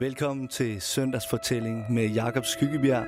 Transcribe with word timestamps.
Velkommen 0.00 0.48
til 0.48 0.80
søndagsfortælling 0.80 1.92
med 1.92 2.06
Jakob 2.08 2.44
Skyggebjerg. 2.44 3.04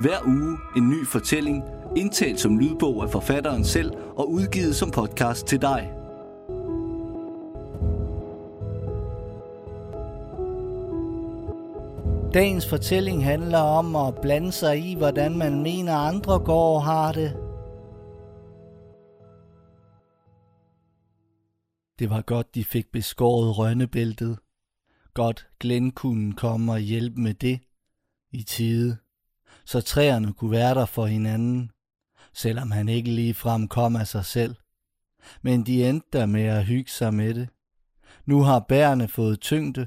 Hver 0.00 0.26
uge 0.26 0.58
en 0.76 0.88
ny 0.88 1.06
fortælling, 1.06 1.64
indtalt 1.96 2.40
som 2.40 2.58
lydbog 2.58 3.02
af 3.02 3.10
forfatteren 3.10 3.64
selv 3.64 3.92
og 4.16 4.30
udgivet 4.30 4.76
som 4.76 4.90
podcast 4.90 5.46
til 5.46 5.62
dig. 5.62 5.92
Dagens 12.34 12.68
fortælling 12.68 13.24
handler 13.24 13.58
om 13.58 13.96
at 13.96 14.14
blande 14.22 14.52
sig 14.52 14.78
i, 14.78 14.94
hvordan 14.94 15.38
man 15.38 15.62
mener 15.62 15.94
andre 15.94 16.38
går 16.38 16.74
og 16.74 16.84
har 16.84 17.12
det. 17.12 17.45
Det 21.98 22.10
var 22.10 22.22
godt, 22.22 22.54
de 22.54 22.64
fik 22.64 22.92
beskåret 22.92 23.58
rønnebæltet. 23.58 24.38
Godt 25.14 25.48
Glenn 25.60 25.90
kunne 25.90 26.32
komme 26.32 26.72
og 26.72 26.78
hjælpe 26.78 27.20
med 27.20 27.34
det 27.34 27.60
i 28.30 28.42
tide, 28.42 28.96
så 29.64 29.80
træerne 29.80 30.32
kunne 30.32 30.50
være 30.50 30.74
der 30.74 30.86
for 30.86 31.06
hinanden, 31.06 31.70
selvom 32.32 32.70
han 32.70 32.88
ikke 32.88 33.10
lige 33.10 33.34
frem 33.34 33.68
kom 33.68 33.96
af 33.96 34.06
sig 34.06 34.24
selv. 34.24 34.54
Men 35.42 35.66
de 35.66 35.88
endte 35.88 36.08
der 36.12 36.26
med 36.26 36.42
at 36.42 36.66
hygge 36.66 36.90
sig 36.90 37.14
med 37.14 37.34
det. 37.34 37.48
Nu 38.24 38.42
har 38.42 38.60
bærene 38.60 39.08
fået 39.08 39.40
tyngde, 39.40 39.86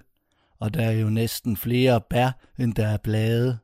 og 0.60 0.74
der 0.74 0.82
er 0.82 0.92
jo 0.92 1.10
næsten 1.10 1.58
flere 1.58 2.02
bær, 2.10 2.32
end 2.60 2.74
der 2.74 2.88
er 2.88 2.98
blade. 2.98 3.58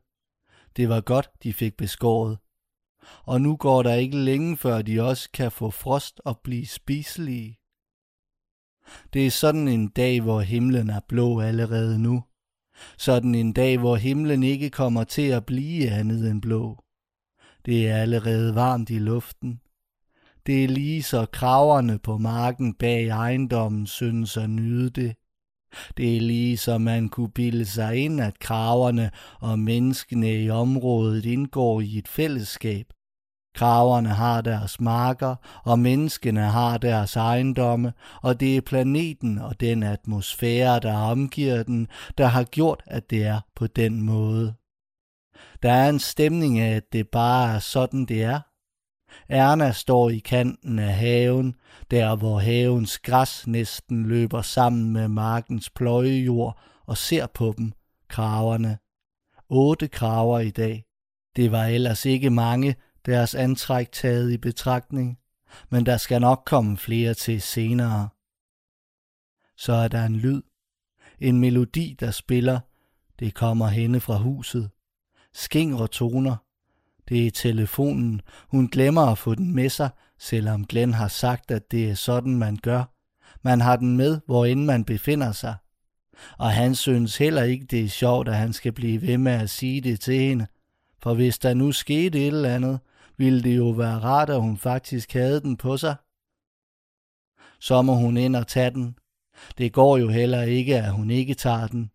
Det 0.76 0.88
var 0.88 1.00
godt, 1.00 1.30
de 1.42 1.52
fik 1.52 1.76
beskåret. 1.76 2.38
Og 3.24 3.40
nu 3.40 3.56
går 3.56 3.82
der 3.82 3.94
ikke 3.94 4.16
længe, 4.16 4.56
før 4.56 4.82
de 4.82 5.02
også 5.02 5.30
kan 5.30 5.52
få 5.52 5.70
frost 5.70 6.20
og 6.24 6.40
blive 6.44 6.66
spiselige. 6.66 7.58
Det 9.12 9.26
er 9.26 9.30
sådan 9.30 9.68
en 9.68 9.88
dag, 9.88 10.20
hvor 10.20 10.40
himlen 10.40 10.90
er 10.90 11.00
blå 11.08 11.40
allerede 11.40 11.98
nu. 11.98 12.22
Sådan 12.98 13.34
en 13.34 13.52
dag, 13.52 13.78
hvor 13.78 13.96
himlen 13.96 14.42
ikke 14.42 14.70
kommer 14.70 15.04
til 15.04 15.28
at 15.28 15.46
blive 15.46 15.90
andet 15.90 16.30
end 16.30 16.42
blå. 16.42 16.84
Det 17.66 17.88
er 17.88 17.96
allerede 17.96 18.54
varmt 18.54 18.90
i 18.90 18.98
luften. 18.98 19.60
Det 20.46 20.64
er 20.64 20.68
lige 20.68 21.02
så 21.02 21.26
kraverne 21.32 21.98
på 21.98 22.18
marken 22.18 22.74
bag 22.74 23.08
ejendommen 23.08 23.86
synes 23.86 24.36
at 24.36 24.50
nyde 24.50 24.90
det. 24.90 25.14
Det 25.96 26.16
er 26.16 26.20
lige 26.20 26.56
så 26.56 26.78
man 26.78 27.08
kunne 27.08 27.30
bilde 27.30 27.64
sig 27.64 27.96
ind, 27.96 28.20
at 28.20 28.38
kraverne 28.38 29.10
og 29.40 29.58
menneskene 29.58 30.42
i 30.42 30.50
området 30.50 31.24
indgår 31.24 31.80
i 31.80 31.98
et 31.98 32.08
fællesskab, 32.08 32.86
Graverne 33.56 34.08
har 34.08 34.40
deres 34.40 34.80
marker, 34.80 35.36
og 35.64 35.78
menneskene 35.78 36.40
har 36.40 36.78
deres 36.78 37.16
ejendomme, 37.16 37.92
og 38.22 38.40
det 38.40 38.56
er 38.56 38.60
planeten 38.60 39.38
og 39.38 39.60
den 39.60 39.82
atmosfære, 39.82 40.80
der 40.80 40.96
omgiver 40.96 41.62
den, 41.62 41.88
der 42.18 42.26
har 42.26 42.44
gjort, 42.44 42.82
at 42.86 43.10
det 43.10 43.24
er 43.24 43.40
på 43.54 43.66
den 43.66 44.02
måde. 44.02 44.54
Der 45.62 45.72
er 45.72 45.88
en 45.88 45.98
stemning 45.98 46.58
af, 46.58 46.76
at 46.76 46.92
det 46.92 47.08
bare 47.08 47.54
er 47.54 47.58
sådan, 47.58 48.04
det 48.04 48.22
er. 48.22 48.40
Erna 49.28 49.72
står 49.72 50.10
i 50.10 50.18
kanten 50.18 50.78
af 50.78 50.94
haven, 50.94 51.54
der 51.90 52.16
hvor 52.16 52.38
havens 52.38 52.98
græs 52.98 53.46
næsten 53.46 54.06
løber 54.06 54.42
sammen 54.42 54.92
med 54.92 55.08
markens 55.08 55.70
pløjejord, 55.70 56.58
og 56.86 56.96
ser 56.96 57.26
på 57.26 57.54
dem, 57.58 57.72
kraverne. 58.08 58.78
Otte 59.48 59.88
kraver 59.88 60.38
i 60.38 60.50
dag. 60.50 60.84
Det 61.36 61.52
var 61.52 61.64
ellers 61.64 62.04
ikke 62.06 62.30
mange, 62.30 62.76
deres 63.06 63.34
antræk 63.34 63.92
taget 63.92 64.32
i 64.32 64.36
betragtning, 64.36 65.18
men 65.70 65.86
der 65.86 65.96
skal 65.96 66.20
nok 66.20 66.42
komme 66.46 66.76
flere 66.76 67.14
til 67.14 67.42
senere. 67.42 68.08
Så 69.56 69.72
er 69.72 69.88
der 69.88 70.04
en 70.04 70.16
lyd, 70.16 70.42
en 71.20 71.40
melodi, 71.40 71.96
der 72.00 72.10
spiller, 72.10 72.60
det 73.18 73.34
kommer 73.34 73.66
henne 73.68 74.00
fra 74.00 74.16
huset. 74.16 74.70
Skingre 75.34 75.88
toner, 75.88 76.36
det 77.08 77.26
er 77.26 77.30
telefonen, 77.30 78.20
hun 78.48 78.68
glemmer 78.68 79.02
at 79.02 79.18
få 79.18 79.34
den 79.34 79.54
med 79.54 79.68
sig, 79.68 79.90
selvom 80.18 80.66
Glenn 80.66 80.94
har 80.94 81.08
sagt, 81.08 81.50
at 81.50 81.70
det 81.70 81.90
er 81.90 81.94
sådan, 81.94 82.36
man 82.36 82.58
gør. 82.62 82.84
Man 83.42 83.60
har 83.60 83.76
den 83.76 83.96
med, 83.96 84.20
hvor 84.26 84.44
end 84.44 84.64
man 84.64 84.84
befinder 84.84 85.32
sig. 85.32 85.54
Og 86.38 86.50
han 86.50 86.74
synes 86.74 87.16
heller 87.16 87.42
ikke, 87.42 87.66
det 87.66 87.84
er 87.84 87.88
sjovt, 87.88 88.28
at 88.28 88.36
han 88.36 88.52
skal 88.52 88.72
blive 88.72 89.02
ved 89.02 89.18
med 89.18 89.32
at 89.32 89.50
sige 89.50 89.80
det 89.80 90.00
til 90.00 90.14
hende. 90.14 90.46
For 91.02 91.14
hvis 91.14 91.38
der 91.38 91.54
nu 91.54 91.72
skete 91.72 92.18
et 92.18 92.26
eller 92.26 92.54
andet, 92.54 92.80
ville 93.16 93.42
det 93.42 93.56
jo 93.56 93.70
være 93.70 93.98
rart, 93.98 94.30
at 94.30 94.40
hun 94.40 94.56
faktisk 94.56 95.12
havde 95.12 95.40
den 95.40 95.56
på 95.56 95.76
sig. 95.76 95.96
Så 97.60 97.82
må 97.82 97.94
hun 97.94 98.16
ind 98.16 98.36
og 98.36 98.46
tage 98.46 98.70
den. 98.70 98.98
Det 99.58 99.72
går 99.72 99.96
jo 99.96 100.08
heller 100.08 100.42
ikke, 100.42 100.76
at 100.76 100.92
hun 100.92 101.10
ikke 101.10 101.34
tager 101.34 101.66
den. 101.66 101.90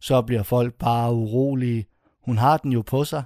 Så 0.00 0.22
bliver 0.22 0.42
folk 0.42 0.74
bare 0.74 1.12
urolige. 1.14 1.86
Hun 2.24 2.38
har 2.38 2.56
den 2.56 2.72
jo 2.72 2.82
på 2.82 3.04
sig. 3.04 3.24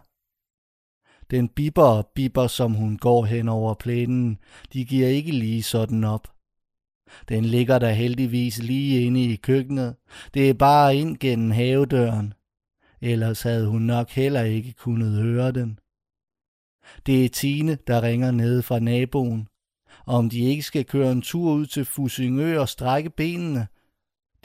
Den 1.30 1.48
bipper 1.48 1.82
og 1.82 2.10
bipper, 2.14 2.46
som 2.46 2.72
hun 2.72 2.96
går 2.96 3.24
hen 3.24 3.48
over 3.48 3.74
plænen. 3.74 4.38
De 4.72 4.84
giver 4.84 5.08
ikke 5.08 5.32
lige 5.32 5.62
sådan 5.62 6.04
op. 6.04 6.28
Den 7.28 7.44
ligger 7.44 7.78
der 7.78 7.90
heldigvis 7.90 8.58
lige 8.58 9.02
inde 9.02 9.24
i 9.24 9.36
køkkenet. 9.36 9.96
Det 10.34 10.50
er 10.50 10.54
bare 10.54 10.96
ind 10.96 11.16
gennem 11.16 11.50
havedøren. 11.50 12.34
Ellers 13.00 13.42
havde 13.42 13.66
hun 13.66 13.82
nok 13.82 14.10
heller 14.10 14.42
ikke 14.42 14.72
kunnet 14.72 15.22
høre 15.22 15.52
den. 15.52 15.78
Det 17.06 17.24
er 17.24 17.28
Tine, 17.28 17.78
der 17.86 18.02
ringer 18.02 18.30
nede 18.30 18.62
fra 18.62 18.78
naboen. 18.78 19.48
Om 20.06 20.30
de 20.30 20.40
ikke 20.40 20.62
skal 20.62 20.84
køre 20.84 21.12
en 21.12 21.22
tur 21.22 21.52
ud 21.52 21.66
til 21.66 21.84
Fusingø 21.84 22.58
og 22.58 22.68
strække 22.68 23.10
benene. 23.10 23.66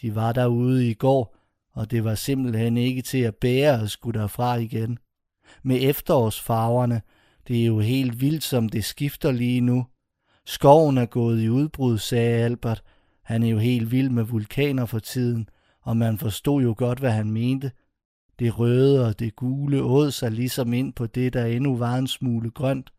De 0.01 0.15
var 0.15 0.31
derude 0.31 0.89
i 0.89 0.93
går, 0.93 1.37
og 1.73 1.91
det 1.91 2.03
var 2.03 2.15
simpelthen 2.15 2.77
ikke 2.77 3.01
til 3.01 3.17
at 3.17 3.35
bære 3.35 3.81
at 3.81 3.91
skulle 3.91 4.19
derfra 4.19 4.55
igen. 4.55 4.97
Med 5.63 5.77
efterårsfarverne, 5.81 7.01
det 7.47 7.61
er 7.61 7.65
jo 7.65 7.79
helt 7.79 8.21
vildt, 8.21 8.43
som 8.43 8.69
det 8.69 8.85
skifter 8.85 9.31
lige 9.31 9.61
nu. 9.61 9.85
Skoven 10.45 10.97
er 10.97 11.05
gået 11.05 11.41
i 11.41 11.49
udbrud, 11.49 11.97
sagde 11.97 12.43
Albert. 12.43 12.83
Han 13.23 13.43
er 13.43 13.47
jo 13.47 13.57
helt 13.57 13.91
vild 13.91 14.09
med 14.09 14.23
vulkaner 14.23 14.85
for 14.85 14.99
tiden, 14.99 15.49
og 15.81 15.97
man 15.97 16.17
forstod 16.17 16.63
jo 16.63 16.73
godt, 16.77 16.99
hvad 16.99 17.11
han 17.11 17.31
mente. 17.31 17.71
Det 18.39 18.59
røde 18.59 19.05
og 19.07 19.19
det 19.19 19.35
gule 19.35 19.83
åd 19.83 20.11
sig 20.11 20.31
ligesom 20.31 20.73
ind 20.73 20.93
på 20.93 21.07
det, 21.07 21.33
der 21.33 21.45
endnu 21.45 21.75
var 21.75 21.95
en 21.95 22.07
smule 22.07 22.51
grønt. 22.51 22.93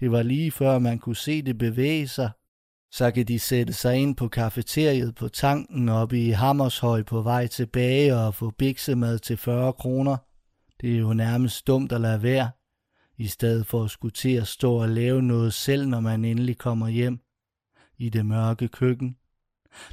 Det 0.00 0.10
var 0.10 0.22
lige 0.22 0.50
før 0.50 0.78
man 0.78 0.98
kunne 0.98 1.16
se 1.16 1.42
det 1.42 1.58
bevæge 1.58 2.08
sig. 2.08 2.30
Så 2.90 3.10
kan 3.10 3.26
de 3.26 3.38
sætte 3.38 3.72
sig 3.72 3.96
ind 3.96 4.16
på 4.16 4.28
kafeteriet 4.28 5.14
på 5.14 5.28
tanken 5.28 5.88
oppe 5.88 6.26
i 6.26 6.30
Hammershøj 6.30 7.02
på 7.02 7.22
vej 7.22 7.46
tilbage 7.46 8.16
og 8.16 8.34
få 8.34 8.50
biksemad 8.50 9.18
til 9.18 9.36
40 9.36 9.72
kroner. 9.72 10.16
Det 10.80 10.94
er 10.94 10.98
jo 10.98 11.12
nærmest 11.12 11.66
dumt 11.66 11.92
at 11.92 12.00
lade 12.00 12.22
være, 12.22 12.50
i 13.18 13.26
stedet 13.26 13.66
for 13.66 13.84
at 13.84 13.90
skulle 13.90 14.12
til 14.12 14.34
at 14.34 14.46
stå 14.46 14.74
og 14.74 14.88
lave 14.88 15.22
noget 15.22 15.54
selv, 15.54 15.88
når 15.88 16.00
man 16.00 16.24
endelig 16.24 16.58
kommer 16.58 16.88
hjem 16.88 17.20
i 17.98 18.08
det 18.08 18.26
mørke 18.26 18.68
køkken. 18.68 19.16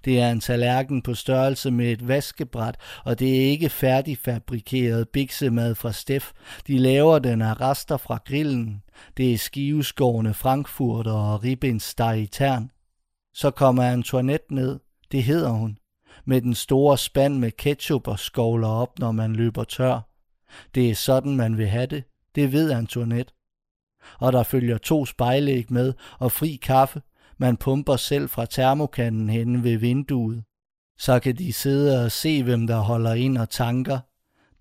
Det 0.05 0.19
er 0.19 0.31
en 0.31 0.39
tallerken 0.39 1.01
på 1.01 1.13
størrelse 1.13 1.71
med 1.71 1.91
et 1.91 2.07
vaskebræt, 2.07 2.75
og 3.05 3.19
det 3.19 3.37
er 3.37 3.49
ikke 3.49 3.69
færdigfabrikeret 3.69 5.09
biksemad 5.09 5.75
fra 5.75 5.91
Steff. 5.91 6.31
De 6.67 6.77
laver 6.77 7.19
den 7.19 7.41
af 7.41 7.61
rester 7.61 7.97
fra 7.97 8.19
grillen. 8.25 8.83
Det 9.17 9.33
er 9.33 9.37
skiveskårne 9.37 10.33
frankfurter 10.33 11.11
og 11.11 11.43
ribbensteg 11.43 12.19
i 12.19 12.27
tern. 12.27 12.71
Så 13.33 13.51
kommer 13.51 13.83
Antoinette 13.83 14.53
ned, 14.53 14.79
det 15.11 15.23
hedder 15.23 15.49
hun, 15.49 15.77
med 16.25 16.41
den 16.41 16.55
store 16.55 16.97
spand 16.97 17.37
med 17.37 17.51
ketchup 17.51 18.07
og 18.07 18.19
skovler 18.19 18.67
op, 18.67 18.99
når 18.99 19.11
man 19.11 19.33
løber 19.33 19.63
tør. 19.63 19.99
Det 20.75 20.89
er 20.89 20.95
sådan, 20.95 21.35
man 21.35 21.57
vil 21.57 21.67
have 21.67 21.85
det. 21.85 22.03
Det 22.35 22.51
ved 22.51 22.71
Antoinette. 22.71 23.33
Og 24.19 24.33
der 24.33 24.43
følger 24.43 24.77
to 24.77 25.05
spejlæg 25.05 25.65
med 25.69 25.93
og 26.19 26.31
fri 26.31 26.59
kaffe, 26.61 27.01
man 27.39 27.57
pumper 27.57 27.95
selv 27.95 28.29
fra 28.29 28.45
termokanden 28.45 29.29
hen 29.29 29.63
ved 29.63 29.77
vinduet. 29.77 30.43
Så 30.97 31.19
kan 31.19 31.35
de 31.35 31.53
sidde 31.53 32.05
og 32.05 32.11
se, 32.11 32.43
hvem 32.43 32.67
der 32.67 32.77
holder 32.77 33.13
ind 33.13 33.37
og 33.37 33.49
tanker. 33.49 33.99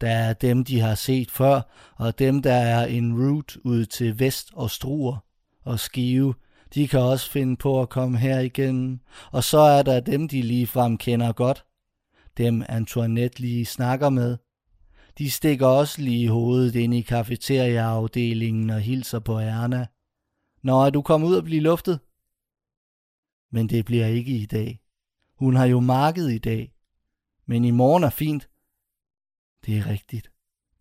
Der 0.00 0.10
er 0.10 0.32
dem, 0.32 0.64
de 0.64 0.80
har 0.80 0.94
set 0.94 1.30
før, 1.30 1.60
og 1.96 2.18
dem, 2.18 2.42
der 2.42 2.54
er 2.54 2.86
en 2.86 3.12
route 3.14 3.66
ud 3.66 3.86
til 3.86 4.18
vest 4.18 4.50
og 4.52 4.70
struer 4.70 5.16
og 5.64 5.80
skive. 5.80 6.34
De 6.74 6.88
kan 6.88 7.00
også 7.00 7.30
finde 7.30 7.56
på 7.56 7.82
at 7.82 7.88
komme 7.88 8.18
her 8.18 8.40
igen. 8.40 9.00
Og 9.32 9.44
så 9.44 9.58
er 9.58 9.82
der 9.82 10.00
dem, 10.00 10.28
de 10.28 10.42
lige 10.42 10.66
frem 10.66 10.96
kender 10.96 11.32
godt. 11.32 11.64
Dem 12.36 12.62
Antoinette 12.68 13.40
lige 13.40 13.66
snakker 13.66 14.08
med. 14.08 14.36
De 15.18 15.30
stikker 15.30 15.66
også 15.66 16.02
lige 16.02 16.30
hovedet 16.30 16.74
ind 16.74 16.94
i 16.94 17.00
kafeteriaafdelingen 17.00 18.70
og 18.70 18.80
hilser 18.80 19.18
på 19.18 19.38
Erna. 19.38 19.86
Nå, 20.62 20.84
er 20.84 20.90
du 20.90 21.02
kommet 21.02 21.28
ud 21.28 21.34
og 21.34 21.44
blive 21.44 21.60
luftet? 21.60 22.00
Men 23.50 23.68
det 23.68 23.84
bliver 23.84 24.06
ikke 24.06 24.36
i 24.36 24.46
dag. 24.46 24.80
Hun 25.38 25.56
har 25.56 25.66
jo 25.66 25.80
marked 25.80 26.28
i 26.28 26.38
dag. 26.38 26.72
Men 27.46 27.64
i 27.64 27.70
morgen 27.70 28.04
er 28.04 28.10
fint. 28.10 28.48
Det 29.66 29.78
er 29.78 29.86
rigtigt. 29.86 30.30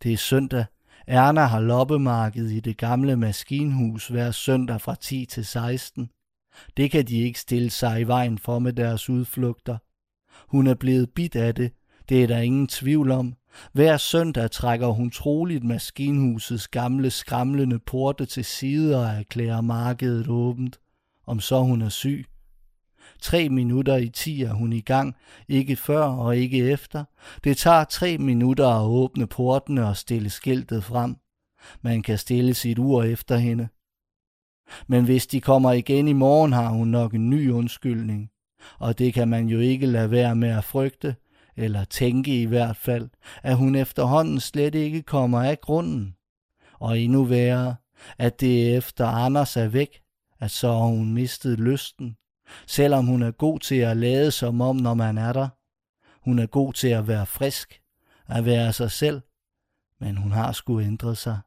Det 0.03 0.13
er 0.13 0.17
søndag. 0.17 0.65
Erna 1.07 1.45
har 1.45 1.59
loppemarked 1.59 2.49
i 2.49 2.59
det 2.59 2.77
gamle 2.77 3.15
maskinhus 3.15 4.07
hver 4.07 4.31
søndag 4.31 4.81
fra 4.81 4.95
10 4.95 5.25
til 5.25 5.45
16. 5.45 6.09
Det 6.77 6.91
kan 6.91 7.05
de 7.05 7.17
ikke 7.17 7.39
stille 7.39 7.69
sig 7.69 8.01
i 8.01 8.03
vejen 8.03 8.37
for 8.37 8.59
med 8.59 8.73
deres 8.73 9.09
udflugter. 9.09 9.77
Hun 10.47 10.67
er 10.67 10.73
blevet 10.73 11.09
bit 11.09 11.35
af 11.35 11.55
det, 11.55 11.71
det 12.09 12.23
er 12.23 12.27
der 12.27 12.37
ingen 12.37 12.67
tvivl 12.67 13.11
om. 13.11 13.35
Hver 13.71 13.97
søndag 13.97 14.51
trækker 14.51 14.87
hun 14.87 15.11
troligt 15.11 15.63
maskinhusets 15.63 16.67
gamle 16.67 17.09
skramlende 17.09 17.79
porte 17.79 18.25
til 18.25 18.45
side 18.45 19.01
og 19.01 19.05
erklærer 19.05 19.61
markedet 19.61 20.27
åbent, 20.27 20.79
om 21.25 21.39
så 21.39 21.61
hun 21.61 21.81
er 21.81 21.89
syg. 21.89 22.25
Tre 23.21 23.49
minutter 23.49 23.95
i 23.95 24.09
ti 24.09 24.43
er 24.43 24.53
hun 24.53 24.73
i 24.73 24.81
gang, 24.81 25.15
ikke 25.47 25.75
før 25.75 26.03
og 26.03 26.37
ikke 26.37 26.71
efter. 26.71 27.03
Det 27.43 27.57
tager 27.57 27.83
tre 27.83 28.17
minutter 28.17 28.67
at 28.67 28.85
åbne 28.85 29.27
portene 29.27 29.87
og 29.87 29.97
stille 29.97 30.29
skiltet 30.29 30.83
frem. 30.83 31.15
Man 31.81 32.01
kan 32.01 32.17
stille 32.17 32.53
sit 32.53 32.79
ur 32.79 33.03
efter 33.03 33.37
hende. 33.37 33.67
Men 34.87 35.05
hvis 35.05 35.27
de 35.27 35.41
kommer 35.41 35.71
igen 35.71 36.07
i 36.07 36.13
morgen, 36.13 36.53
har 36.53 36.69
hun 36.69 36.87
nok 36.87 37.13
en 37.13 37.29
ny 37.29 37.51
undskyldning. 37.51 38.29
Og 38.79 38.99
det 38.99 39.13
kan 39.13 39.27
man 39.27 39.47
jo 39.47 39.59
ikke 39.59 39.85
lade 39.85 40.11
være 40.11 40.35
med 40.35 40.49
at 40.49 40.63
frygte, 40.63 41.15
eller 41.55 41.83
tænke 41.83 42.41
i 42.41 42.45
hvert 42.45 42.77
fald, 42.77 43.09
at 43.43 43.57
hun 43.57 43.75
efterhånden 43.75 44.39
slet 44.39 44.75
ikke 44.75 45.01
kommer 45.01 45.43
af 45.43 45.61
grunden. 45.61 46.15
Og 46.79 46.99
endnu 46.99 47.23
værre, 47.23 47.75
at 48.17 48.39
det 48.39 48.77
efter 48.77 49.05
Anders 49.05 49.57
er 49.57 49.67
væk, 49.67 50.01
at 50.39 50.51
så 50.51 50.67
har 50.67 50.85
hun 50.85 51.13
mistet 51.13 51.59
lysten, 51.59 52.17
selvom 52.67 53.05
hun 53.05 53.21
er 53.21 53.31
god 53.31 53.59
til 53.59 53.75
at 53.75 53.97
lade 53.97 54.31
som 54.31 54.61
om, 54.61 54.75
når 54.75 54.93
man 54.93 55.17
er 55.17 55.33
der. 55.33 55.49
Hun 56.23 56.39
er 56.39 56.45
god 56.45 56.73
til 56.73 56.87
at 56.87 57.07
være 57.07 57.25
frisk, 57.25 57.81
at 58.27 58.45
være 58.45 58.73
sig 58.73 58.91
selv, 58.91 59.21
men 59.99 60.17
hun 60.17 60.31
har 60.31 60.51
sgu 60.51 60.79
ændret 60.81 61.17
sig. 61.17 61.39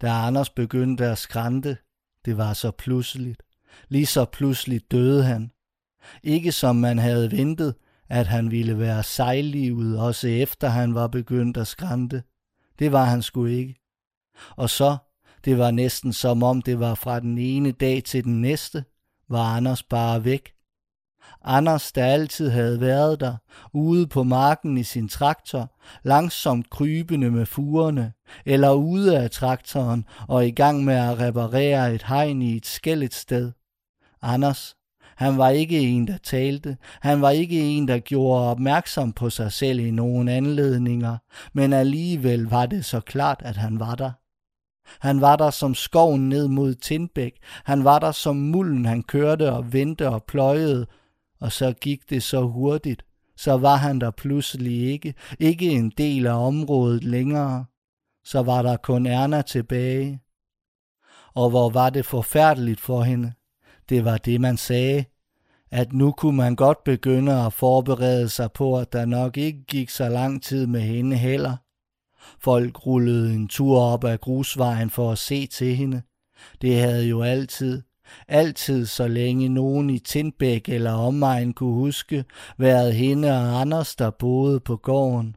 Da 0.00 0.08
Anders 0.08 0.50
begyndte 0.50 1.06
at 1.06 1.18
skrante, 1.18 1.76
det 2.24 2.36
var 2.36 2.52
så 2.52 2.70
pludseligt. 2.70 3.42
Lige 3.88 4.06
så 4.06 4.24
pludseligt 4.24 4.90
døde 4.90 5.24
han. 5.24 5.52
Ikke 6.22 6.52
som 6.52 6.76
man 6.76 6.98
havde 6.98 7.30
ventet, 7.30 7.74
at 8.08 8.26
han 8.26 8.50
ville 8.50 8.78
være 8.78 9.02
sejlivet, 9.02 9.98
også 9.98 10.28
efter 10.28 10.68
han 10.68 10.94
var 10.94 11.06
begyndt 11.06 11.56
at 11.56 11.66
skrante. 11.66 12.22
Det 12.78 12.92
var 12.92 13.04
han 13.04 13.22
sgu 13.22 13.44
ikke. 13.44 13.80
Og 14.56 14.70
så, 14.70 14.96
det 15.44 15.58
var 15.58 15.70
næsten 15.70 16.12
som 16.12 16.42
om 16.42 16.62
det 16.62 16.80
var 16.80 16.94
fra 16.94 17.20
den 17.20 17.38
ene 17.38 17.72
dag 17.72 18.04
til 18.04 18.24
den 18.24 18.40
næste, 18.40 18.84
var 19.30 19.56
Anders 19.56 19.82
bare 19.82 20.24
væk. 20.24 20.52
Anders, 21.44 21.92
der 21.92 22.04
altid 22.04 22.50
havde 22.50 22.80
været 22.80 23.20
der, 23.20 23.36
ude 23.72 24.06
på 24.06 24.22
marken 24.22 24.78
i 24.78 24.82
sin 24.82 25.08
traktor, 25.08 25.72
langsomt 26.02 26.70
krybende 26.70 27.30
med 27.30 27.46
furerne, 27.46 28.12
eller 28.46 28.72
ude 28.72 29.18
af 29.18 29.30
traktoren 29.30 30.04
og 30.28 30.46
i 30.46 30.50
gang 30.50 30.84
med 30.84 30.94
at 30.94 31.18
reparere 31.18 31.94
et 31.94 32.02
hegn 32.02 32.42
i 32.42 32.56
et 32.56 32.66
skællet 32.66 33.14
sted. 33.14 33.52
Anders, 34.22 34.76
han 35.16 35.38
var 35.38 35.48
ikke 35.48 35.78
en, 35.80 36.06
der 36.06 36.18
talte. 36.18 36.76
Han 37.00 37.22
var 37.22 37.30
ikke 37.30 37.60
en, 37.60 37.88
der 37.88 37.98
gjorde 37.98 38.50
opmærksom 38.50 39.12
på 39.12 39.30
sig 39.30 39.52
selv 39.52 39.80
i 39.80 39.90
nogen 39.90 40.28
anledninger, 40.28 41.18
men 41.52 41.72
alligevel 41.72 42.42
var 42.42 42.66
det 42.66 42.84
så 42.84 43.00
klart, 43.00 43.42
at 43.44 43.56
han 43.56 43.80
var 43.80 43.94
der. 43.94 44.10
Han 44.98 45.20
var 45.20 45.36
der 45.36 45.50
som 45.50 45.74
skoven 45.74 46.28
ned 46.28 46.48
mod 46.48 46.74
Tindbæk. 46.74 47.38
Han 47.64 47.84
var 47.84 47.98
der 47.98 48.12
som 48.12 48.36
mulden, 48.36 48.84
han 48.84 49.02
kørte 49.02 49.52
og 49.52 49.72
vendte 49.72 50.08
og 50.08 50.24
pløjede. 50.24 50.86
Og 51.40 51.52
så 51.52 51.72
gik 51.72 52.10
det 52.10 52.22
så 52.22 52.42
hurtigt. 52.42 53.04
Så 53.36 53.56
var 53.56 53.76
han 53.76 53.98
der 53.98 54.10
pludselig 54.10 54.90
ikke. 54.92 55.14
Ikke 55.38 55.70
en 55.70 55.90
del 55.98 56.26
af 56.26 56.46
området 56.46 57.04
længere. 57.04 57.64
Så 58.24 58.42
var 58.42 58.62
der 58.62 58.76
kun 58.76 59.06
Erna 59.06 59.42
tilbage. 59.42 60.20
Og 61.34 61.50
hvor 61.50 61.70
var 61.70 61.90
det 61.90 62.06
forfærdeligt 62.06 62.80
for 62.80 63.02
hende. 63.02 63.32
Det 63.88 64.04
var 64.04 64.16
det, 64.16 64.40
man 64.40 64.56
sagde. 64.56 65.04
At 65.70 65.92
nu 65.92 66.12
kunne 66.12 66.36
man 66.36 66.56
godt 66.56 66.84
begynde 66.84 67.32
at 67.32 67.52
forberede 67.52 68.28
sig 68.28 68.52
på, 68.52 68.78
at 68.78 68.92
der 68.92 69.04
nok 69.04 69.36
ikke 69.36 69.64
gik 69.64 69.90
så 69.90 70.08
lang 70.08 70.42
tid 70.42 70.66
med 70.66 70.80
hende 70.80 71.16
heller. 71.16 71.56
Folk 72.38 72.86
rullede 72.86 73.34
en 73.34 73.48
tur 73.48 73.80
op 73.80 74.04
ad 74.04 74.18
grusvejen 74.18 74.90
for 74.90 75.12
at 75.12 75.18
se 75.18 75.46
til 75.46 75.76
hende. 75.76 76.02
Det 76.62 76.80
havde 76.80 77.06
jo 77.06 77.22
altid, 77.22 77.82
altid 78.28 78.86
så 78.86 79.08
længe 79.08 79.48
nogen 79.48 79.90
i 79.90 79.98
Tindbæk 79.98 80.68
eller 80.68 80.92
omegn 80.92 81.52
kunne 81.52 81.74
huske, 81.74 82.24
været 82.58 82.94
hende 82.94 83.30
og 83.30 83.60
Anders, 83.60 83.96
der 83.96 84.10
boede 84.10 84.60
på 84.60 84.76
gården. 84.76 85.36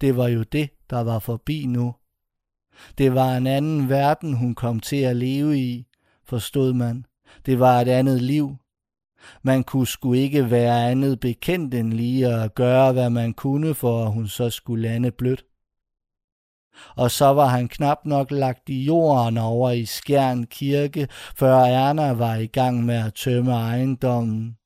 Det 0.00 0.16
var 0.16 0.28
jo 0.28 0.42
det, 0.42 0.70
der 0.90 1.00
var 1.00 1.18
forbi 1.18 1.66
nu. 1.66 1.94
Det 2.98 3.14
var 3.14 3.36
en 3.36 3.46
anden 3.46 3.88
verden, 3.88 4.32
hun 4.32 4.54
kom 4.54 4.80
til 4.80 4.96
at 4.96 5.16
leve 5.16 5.58
i, 5.58 5.86
forstod 6.24 6.72
man. 6.72 7.06
Det 7.46 7.58
var 7.60 7.80
et 7.80 7.88
andet 7.88 8.22
liv. 8.22 8.56
Man 9.42 9.64
kunne 9.64 9.86
sgu 9.86 10.12
ikke 10.12 10.50
være 10.50 10.90
andet 10.90 11.20
bekendt 11.20 11.74
end 11.74 11.92
lige 11.92 12.26
at 12.26 12.54
gøre, 12.54 12.92
hvad 12.92 13.10
man 13.10 13.34
kunne, 13.34 13.74
for 13.74 14.04
at 14.04 14.12
hun 14.12 14.28
så 14.28 14.50
skulle 14.50 14.82
lande 14.82 15.10
blødt. 15.10 15.44
Og 16.96 17.10
så 17.10 17.26
var 17.26 17.46
han 17.46 17.68
knap 17.68 17.98
nok 18.04 18.30
lagt 18.30 18.68
i 18.68 18.84
jorden 18.84 19.38
over 19.38 19.70
i 19.70 19.84
Skjern 19.84 20.44
Kirke, 20.44 21.08
før 21.36 21.54
Erna 21.54 22.12
var 22.12 22.34
i 22.34 22.46
gang 22.46 22.84
med 22.84 22.94
at 22.94 23.14
tømme 23.14 23.52
ejendommen. 23.52 24.56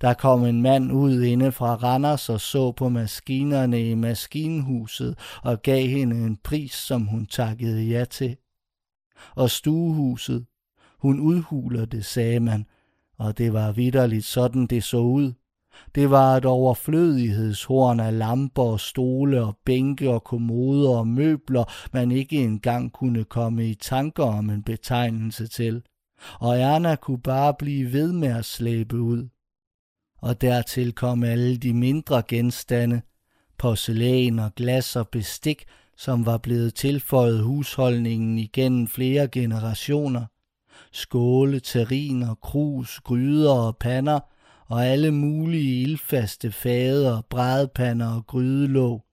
Der 0.00 0.14
kom 0.14 0.44
en 0.44 0.62
mand 0.62 0.92
ud 0.92 1.22
inde 1.22 1.52
fra 1.52 1.74
Randers 1.74 2.28
og 2.28 2.40
så 2.40 2.72
på 2.72 2.88
maskinerne 2.88 3.90
i 3.90 3.94
maskinhuset 3.94 5.18
og 5.42 5.62
gav 5.62 5.86
hende 5.88 6.16
en 6.16 6.36
pris, 6.44 6.72
som 6.72 7.02
hun 7.02 7.26
takkede 7.26 7.82
ja 7.82 8.04
til. 8.04 8.36
Og 9.34 9.50
stuehuset, 9.50 10.46
hun 10.98 11.20
udhuler 11.20 11.84
det, 11.84 12.04
sagde 12.04 12.40
man, 12.40 12.66
og 13.18 13.38
det 13.38 13.52
var 13.52 13.72
vidderligt 13.72 14.24
sådan, 14.24 14.66
det 14.66 14.84
så 14.84 14.98
ud. 14.98 15.32
Det 15.94 16.10
var 16.10 16.36
et 16.36 16.44
overflødighedshorn 16.44 18.00
af 18.00 18.18
lamper 18.18 18.62
og 18.62 18.80
stole 18.80 19.44
og 19.44 19.56
bænke 19.64 20.10
og 20.10 20.24
kommoder 20.24 20.90
og 20.90 21.06
møbler, 21.06 21.64
man 21.92 22.12
ikke 22.12 22.36
engang 22.36 22.92
kunne 22.92 23.24
komme 23.24 23.68
i 23.68 23.74
tanker 23.74 24.24
om 24.24 24.50
en 24.50 24.62
betegnelse 24.62 25.46
til. 25.46 25.82
Og 26.40 26.58
Erna 26.58 26.96
kunne 26.96 27.22
bare 27.22 27.54
blive 27.54 27.92
ved 27.92 28.12
med 28.12 28.28
at 28.28 28.44
slæbe 28.44 29.00
ud. 29.00 29.28
Og 30.22 30.40
dertil 30.40 30.92
kom 30.92 31.22
alle 31.22 31.56
de 31.56 31.72
mindre 31.72 32.22
genstande, 32.28 33.02
porcelæn 33.58 34.38
og 34.38 34.54
glas 34.54 34.96
og 34.96 35.08
bestik, 35.08 35.64
som 35.96 36.26
var 36.26 36.38
blevet 36.38 36.74
tilføjet 36.74 37.42
husholdningen 37.42 38.38
igennem 38.38 38.88
flere 38.88 39.28
generationer 39.28 40.24
skåle, 40.92 41.60
terriner, 41.60 42.34
krus, 42.34 43.00
gryder 43.00 43.52
og 43.52 43.76
pander, 43.76 44.20
og 44.66 44.86
alle 44.86 45.10
mulige 45.10 45.82
ildfaste 45.82 46.52
fader, 46.52 47.22
brædpander 47.30 48.16
og 48.16 48.26
grydelåg. 48.26 49.04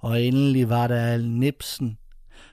Og 0.00 0.22
endelig 0.22 0.68
var 0.68 0.86
der 0.86 1.00
al 1.00 1.30
nipsen, 1.30 1.98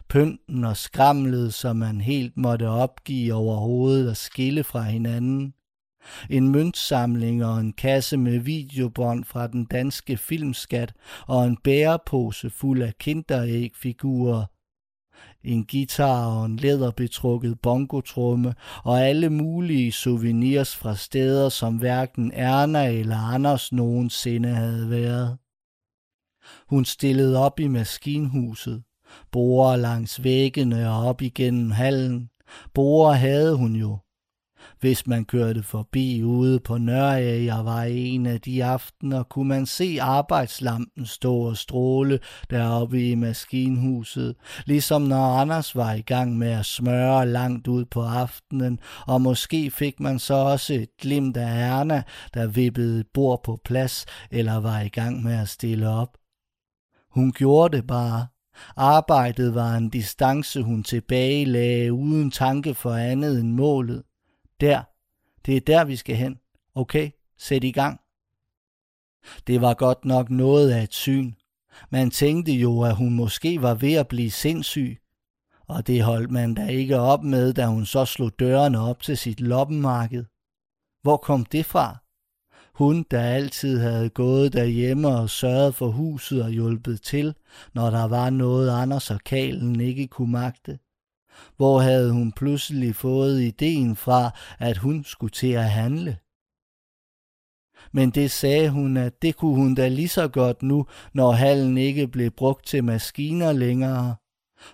pynten 0.10 0.64
og 0.64 0.78
skramlet, 0.78 1.54
som 1.54 1.76
man 1.76 2.02
helt 2.02 2.38
måtte 2.38 2.70
opgive 2.70 3.34
over 3.34 3.56
hovedet 3.56 4.10
og 4.10 4.18
skille 4.18 4.64
fra 4.64 4.82
hinanden. 4.82 5.54
En 6.30 6.48
møntsamling 6.48 7.46
og 7.46 7.60
en 7.60 7.74
kasse 7.74 8.18
med 8.18 8.40
videobånd 8.40 9.24
fra 9.24 9.48
den 9.48 9.66
danske 9.66 10.18
filmskat 10.18 10.94
og 11.28 11.46
en 11.46 11.58
bærepose 11.64 12.50
fuld 12.50 12.82
af 12.82 12.98
kinderægfigurer 12.98 14.46
en 15.48 15.66
guitar 15.66 16.28
og 16.38 16.46
en 16.46 16.58
læderbetrukket 16.58 17.60
bongotrumme 17.62 18.56
og 18.84 19.02
alle 19.02 19.30
mulige 19.30 19.92
souvenirs 19.92 20.76
fra 20.76 20.96
steder, 20.96 21.50
som 21.50 21.76
hverken 21.76 22.32
Erna 22.34 22.88
eller 22.88 23.18
Anders 23.18 23.72
nogensinde 23.72 24.50
havde 24.50 24.90
været. 24.90 25.38
Hun 26.70 26.86
stillede 26.86 27.38
op 27.38 27.60
i 27.60 27.68
maskinhuset, 27.68 28.84
borer 29.32 29.76
langs 29.76 30.24
væggene 30.24 30.90
og 30.90 31.06
op 31.06 31.22
igennem 31.22 31.72
hallen. 31.72 32.30
Borer 32.74 33.14
havde 33.14 33.56
hun 33.56 33.76
jo, 33.76 33.98
hvis 34.80 35.08
man 35.08 35.26
kørte 35.26 35.64
forbi 35.64 36.24
ude 36.24 36.60
på 36.60 36.74
var 36.74 37.84
en 37.84 38.26
af 38.26 38.42
de 38.42 38.66
aftener, 38.66 39.24
kunne 39.24 39.48
man 39.48 39.66
se 39.66 39.98
arbejdslampen 40.02 41.06
stå 41.06 41.36
og 41.36 41.58
stråle 41.58 42.20
deroppe 42.50 43.10
i 43.10 43.16
maskinhuset, 43.16 44.36
ligesom 44.66 45.02
når 45.02 45.38
Anders 45.38 45.76
var 45.76 45.94
i 45.94 46.02
gang 46.02 46.38
med 46.38 46.52
at 46.52 46.66
smøre 46.66 47.28
langt 47.28 47.68
ud 47.68 47.86
på 47.86 48.02
aftenen, 48.02 48.80
og 49.08 49.22
måske 49.22 49.72
fik 49.72 50.00
man 50.00 50.20
så 50.20 50.34
også 50.34 50.74
et 50.74 50.90
glimt 51.02 51.38
af 51.38 51.80
Erna, 51.80 52.04
der 52.34 52.48
vippede 52.48 53.00
et 53.00 53.08
bord 53.14 53.44
på 53.44 53.60
plads 53.66 54.06
eller 54.32 54.60
var 54.60 54.82
i 54.82 54.90
gang 54.90 55.24
med 55.24 55.34
at 55.34 55.50
stille 55.50 55.90
op. 55.90 56.18
Hun 57.12 57.32
gjorde 57.32 57.78
det 57.78 57.88
bare. 57.88 58.28
Arbejdet 58.78 59.56
var 59.56 59.76
en 59.76 59.90
distance, 59.90 60.62
hun 60.62 60.84
tilbagelagde 60.84 61.94
uden 61.94 62.32
tanke 62.32 62.74
for 62.74 62.94
andet 62.94 63.40
end 63.40 63.52
målet. 63.52 64.04
Der. 64.62 64.84
Det 65.46 65.58
er 65.58 65.62
der, 65.62 65.86
vi 65.86 65.96
skal 65.96 66.16
hen. 66.16 66.40
Okay, 66.76 67.12
sæt 67.38 67.64
i 67.64 67.72
gang. 67.72 68.00
Det 69.48 69.62
var 69.62 69.74
godt 69.74 70.06
nok 70.06 70.30
noget 70.30 70.72
af 70.72 70.84
et 70.84 70.94
syn. 70.94 71.34
Man 71.90 72.12
tænkte 72.12 72.52
jo, 72.52 72.82
at 72.82 72.96
hun 72.96 73.16
måske 73.16 73.62
var 73.62 73.74
ved 73.74 73.94
at 73.94 74.08
blive 74.08 74.32
sindssyg. 74.32 74.98
Og 75.68 75.88
det 75.88 76.04
holdt 76.04 76.32
man 76.32 76.54
da 76.54 76.68
ikke 76.68 77.00
op 77.00 77.24
med, 77.24 77.54
da 77.54 77.66
hun 77.66 77.86
så 77.86 78.06
slog 78.06 78.40
dørene 78.40 78.80
op 78.80 79.02
til 79.02 79.18
sit 79.18 79.40
loppenmarked. 79.40 80.26
Hvor 81.02 81.18
kom 81.18 81.46
det 81.46 81.66
fra? 81.66 81.98
Hun, 82.74 83.06
der 83.12 83.22
altid 83.22 83.80
havde 83.80 84.10
gået 84.10 84.54
derhjemme 84.54 85.08
og 85.08 85.30
sørget 85.30 85.76
for 85.76 85.88
huset 85.88 86.44
og 86.44 86.50
hjulpet 86.50 87.02
til, 87.02 87.36
når 87.74 87.90
der 87.90 88.04
var 88.04 88.30
noget 88.30 88.70
Anders 88.70 89.12
og 89.12 89.20
Kalen 89.20 89.82
ikke 89.82 90.08
kunne 90.08 90.32
magte. 90.32 90.80
Hvor 91.58 91.80
havde 91.80 92.12
hun 92.12 92.32
pludselig 92.32 92.96
fået 92.96 93.42
ideen 93.42 93.96
fra, 93.96 94.32
at 94.60 94.78
hun 94.78 95.04
skulle 95.04 95.32
til 95.32 95.52
at 95.52 95.70
handle? 95.70 96.18
Men 97.92 98.10
det 98.10 98.32
sagde 98.32 98.70
hun, 98.70 98.98
at 98.98 99.22
det 99.22 99.36
kunne 99.36 99.56
hun 99.56 99.76
da 99.76 99.88
lige 99.88 100.10
så 100.10 100.28
godt 100.28 100.64
nu, 100.64 100.86
når 101.14 101.32
hallen 101.32 101.78
ikke 101.78 102.08
blev 102.08 102.32
brugt 102.32 102.66
til 102.66 102.84
maskiner 102.84 103.52
længere. 103.52 104.16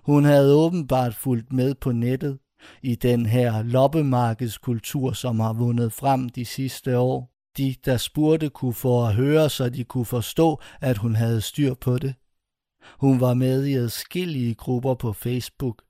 Hun 0.03 0.25
havde 0.25 0.55
åbenbart 0.55 1.15
fulgt 1.15 1.53
med 1.53 1.75
på 1.75 1.91
nettet 1.91 2.39
i 2.81 2.95
den 2.95 3.25
her 3.25 3.63
loppemarkedskultur, 3.63 5.11
som 5.11 5.39
har 5.39 5.53
vundet 5.53 5.93
frem 5.93 6.29
de 6.29 6.45
sidste 6.45 6.97
år. 6.97 7.29
De, 7.57 7.75
der 7.85 7.97
spurgte, 7.97 8.49
kunne 8.49 8.73
få 8.73 9.05
at 9.05 9.15
høre, 9.15 9.49
så 9.49 9.69
de 9.69 9.83
kunne 9.83 10.05
forstå, 10.05 10.59
at 10.81 10.97
hun 10.97 11.15
havde 11.15 11.41
styr 11.41 11.73
på 11.73 11.97
det. 11.97 12.15
Hun 12.99 13.19
var 13.19 13.33
med 13.33 13.65
i 13.65 13.73
adskillige 13.73 14.55
grupper 14.55 14.93
på 14.93 15.13
Facebook. 15.13 15.83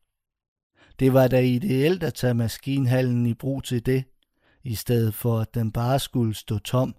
Det 0.99 1.13
var 1.13 1.27
da 1.27 1.39
ideelt 1.39 2.03
at 2.03 2.13
tage 2.13 2.33
maskinhallen 2.33 3.25
i 3.25 3.33
brug 3.33 3.63
til 3.63 3.85
det, 3.85 4.03
i 4.63 4.75
stedet 4.75 5.13
for 5.13 5.39
at 5.39 5.55
den 5.55 5.71
bare 5.71 5.99
skulle 5.99 6.35
stå 6.35 6.59
tom. 6.59 6.95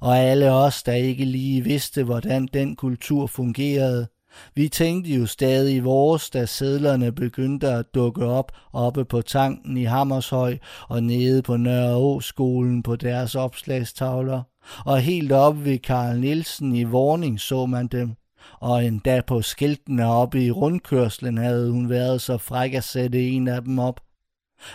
Og 0.00 0.18
alle 0.18 0.52
os, 0.52 0.82
der 0.82 0.92
ikke 0.92 1.24
lige 1.24 1.64
vidste, 1.64 2.04
hvordan 2.04 2.46
den 2.46 2.76
kultur 2.76 3.26
fungerede, 3.26 4.06
vi 4.54 4.68
tænkte 4.68 5.10
jo 5.10 5.26
stadig 5.26 5.84
vores, 5.84 6.30
da 6.30 6.46
sædlerne 6.46 7.12
begyndte 7.12 7.68
at 7.68 7.94
dukke 7.94 8.26
op 8.26 8.52
oppe 8.72 9.04
på 9.04 9.22
tanken 9.22 9.76
i 9.76 9.84
Hammershøj 9.84 10.58
og 10.88 11.02
nede 11.02 11.42
på 11.42 11.56
Nørreå-skolen 11.56 12.82
på 12.82 12.96
deres 12.96 13.34
opslagstavler. 13.34 14.42
Og 14.84 15.00
helt 15.00 15.32
oppe 15.32 15.64
ved 15.64 15.78
Karl 15.78 16.20
Nielsen 16.20 16.74
i 16.74 16.84
Vorning 16.84 17.40
så 17.40 17.66
man 17.66 17.86
dem. 17.86 18.14
Og 18.52 18.84
endda 18.84 19.20
på 19.20 19.42
skiltene 19.42 20.06
oppe 20.06 20.44
i 20.44 20.50
rundkørslen 20.50 21.38
havde 21.38 21.70
hun 21.70 21.88
været 21.88 22.20
så 22.20 22.38
fræk 22.38 22.74
at 22.74 22.84
sætte 22.84 23.28
en 23.28 23.48
af 23.48 23.62
dem 23.62 23.78
op. 23.78 24.00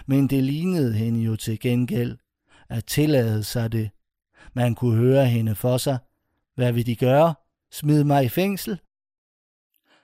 Men 0.06 0.28
det 0.28 0.44
lignede 0.44 0.94
hende 0.94 1.20
jo 1.20 1.36
til 1.36 1.60
gengæld 1.60 2.18
at 2.70 2.86
tillade 2.86 3.44
sig 3.44 3.72
det. 3.72 3.90
Man 4.54 4.76
kunne 4.76 4.96
høre 4.96 5.26
hende 5.26 5.56
for 5.56 5.78
sig. 5.78 5.98
Hvad 6.56 6.72
vil 6.72 6.86
de 6.86 6.96
gøre? 6.96 7.36
Smid 7.72 8.04
mig 8.04 8.26
i 8.26 8.30
fængsel? 8.30 8.80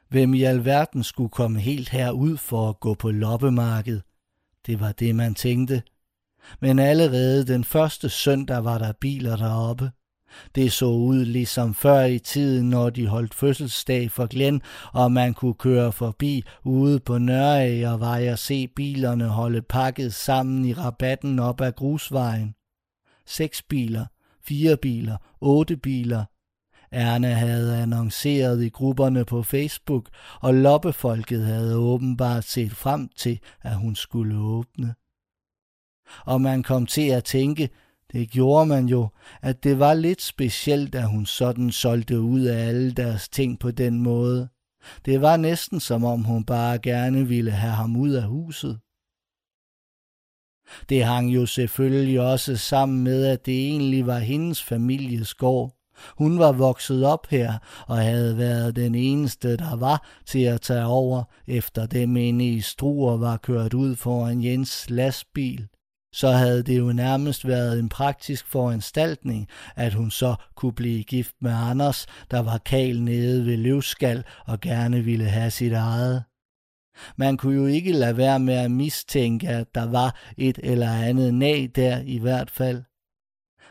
Hvem 0.09 0.33
i 0.33 0.43
alverden 0.43 1.03
skulle 1.03 1.29
komme 1.29 1.59
helt 1.59 1.89
herud 1.89 2.37
for 2.37 2.69
at 2.69 2.79
gå 2.79 2.93
på 2.93 3.11
loppemarked? 3.11 4.01
Det 4.65 4.79
var 4.79 4.91
det, 4.91 5.15
man 5.15 5.35
tænkte. 5.35 5.83
Men 6.61 6.79
allerede 6.79 7.47
den 7.47 7.63
første 7.63 8.09
søndag 8.09 8.63
var 8.63 8.77
der 8.77 8.93
biler 9.01 9.35
deroppe. 9.35 9.91
Det 10.55 10.71
så 10.71 10.85
ud 10.85 11.25
ligesom 11.25 11.73
før 11.73 12.03
i 12.03 12.19
tiden, 12.19 12.69
når 12.69 12.89
de 12.89 13.07
holdt 13.07 13.33
fødselsdag 13.33 14.11
for 14.11 14.25
Glenn, 14.25 14.61
og 14.93 15.11
man 15.11 15.33
kunne 15.33 15.53
køre 15.53 15.91
forbi 15.91 16.43
ude 16.63 16.99
på 16.99 17.17
Nøragervej 17.17 18.31
og 18.31 18.39
se 18.39 18.67
bilerne 18.67 19.27
holde 19.27 19.61
pakket 19.61 20.13
sammen 20.13 20.65
i 20.65 20.73
rabatten 20.73 21.39
op 21.39 21.61
ad 21.61 21.71
grusvejen. 21.71 22.55
Seks 23.25 23.61
biler, 23.61 24.05
fire 24.43 24.77
biler, 24.77 25.17
otte 25.41 25.77
biler, 25.77 26.23
Erna 26.91 27.33
havde 27.33 27.77
annonceret 27.77 28.63
i 28.63 28.69
grupperne 28.69 29.25
på 29.25 29.43
Facebook, 29.43 30.09
og 30.41 30.53
loppefolket 30.53 31.45
havde 31.45 31.77
åbenbart 31.77 32.43
set 32.43 32.71
frem 32.71 33.09
til, 33.15 33.39
at 33.61 33.75
hun 33.75 33.95
skulle 33.95 34.37
åbne. 34.37 34.95
Og 36.25 36.41
man 36.41 36.63
kom 36.63 36.85
til 36.85 37.07
at 37.09 37.23
tænke, 37.23 37.69
det 38.11 38.29
gjorde 38.29 38.65
man 38.65 38.85
jo, 38.85 39.09
at 39.41 39.63
det 39.63 39.79
var 39.79 39.93
lidt 39.93 40.21
specielt, 40.21 40.95
at 40.95 41.09
hun 41.09 41.25
sådan 41.25 41.71
solgte 41.71 42.19
ud 42.19 42.41
af 42.41 42.67
alle 42.67 42.91
deres 42.91 43.29
ting 43.29 43.59
på 43.59 43.71
den 43.71 44.01
måde. 44.03 44.49
Det 45.05 45.21
var 45.21 45.37
næsten 45.37 45.79
som 45.79 46.03
om 46.03 46.23
hun 46.23 46.43
bare 46.43 46.79
gerne 46.79 47.27
ville 47.27 47.51
have 47.51 47.73
ham 47.73 47.95
ud 47.95 48.09
af 48.09 48.23
huset. 48.23 48.79
Det 50.89 51.05
hang 51.05 51.35
jo 51.35 51.45
selvfølgelig 51.45 52.21
også 52.21 52.55
sammen 52.55 53.03
med, 53.03 53.25
at 53.25 53.45
det 53.45 53.67
egentlig 53.67 54.07
var 54.07 54.19
hendes 54.19 54.63
families 54.63 55.33
gård. 55.33 55.73
Hun 56.17 56.39
var 56.39 56.51
vokset 56.51 57.05
op 57.05 57.27
her 57.29 57.53
og 57.87 57.97
havde 57.97 58.37
været 58.37 58.75
den 58.75 58.95
eneste, 58.95 59.57
der 59.57 59.75
var 59.75 60.07
til 60.25 60.43
at 60.43 60.61
tage 60.61 60.85
over, 60.85 61.23
efter 61.47 61.85
dem 61.85 62.17
inde 62.17 62.49
i 62.49 62.61
Struer 62.61 63.17
var 63.17 63.37
kørt 63.37 63.73
ud 63.73 63.95
foran 63.95 64.43
Jens 64.43 64.89
lastbil. 64.89 65.67
Så 66.17 66.31
havde 66.31 66.63
det 66.63 66.77
jo 66.77 66.93
nærmest 66.93 67.47
været 67.47 67.79
en 67.79 67.89
praktisk 67.89 68.47
foranstaltning, 68.47 69.47
at 69.75 69.93
hun 69.93 70.11
så 70.11 70.35
kunne 70.55 70.73
blive 70.73 71.03
gift 71.03 71.35
med 71.41 71.51
Anders, 71.55 72.05
der 72.31 72.39
var 72.39 72.57
kal 72.57 73.01
nede 73.01 73.45
ved 73.45 73.57
løvskal 73.57 74.23
og 74.45 74.61
gerne 74.61 75.03
ville 75.03 75.25
have 75.25 75.51
sit 75.51 75.73
eget. 75.73 76.23
Man 77.15 77.37
kunne 77.37 77.55
jo 77.55 77.65
ikke 77.65 77.91
lade 77.91 78.17
være 78.17 78.39
med 78.39 78.53
at 78.53 78.71
mistænke, 78.71 79.47
at 79.47 79.67
der 79.75 79.91
var 79.91 80.15
et 80.37 80.59
eller 80.63 80.91
andet 80.91 81.33
nag 81.33 81.71
der 81.75 82.01
i 82.05 82.17
hvert 82.17 82.51
fald. 82.51 82.83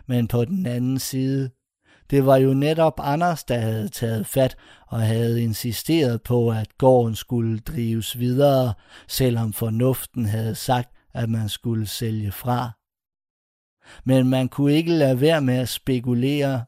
Men 0.07 0.29
på 0.29 0.45
den 0.45 0.67
anden 0.67 0.99
side, 0.99 1.51
det 2.11 2.27
var 2.27 2.37
jo 2.37 2.55
netop 2.55 3.01
Anders, 3.03 3.45
der 3.45 3.59
havde 3.59 3.89
taget 3.89 4.27
fat 4.27 4.57
og 4.87 5.01
havde 5.01 5.43
insisteret 5.43 6.23
på, 6.23 6.51
at 6.51 6.79
gården 6.79 7.15
skulle 7.15 7.59
drives 7.59 8.19
videre, 8.19 8.75
selvom 9.09 9.53
fornuften 9.53 10.27
havde 10.27 10.55
sagt, 10.55 10.96
at 11.17 11.29
man 11.29 11.49
skulle 11.49 11.87
sælge 11.87 12.33
fra. 12.33 12.71
Men 14.05 14.29
man 14.29 14.49
kunne 14.49 14.73
ikke 14.73 14.93
lade 14.93 15.21
være 15.21 15.41
med 15.41 15.55
at 15.55 15.69
spekulere, 15.69 16.65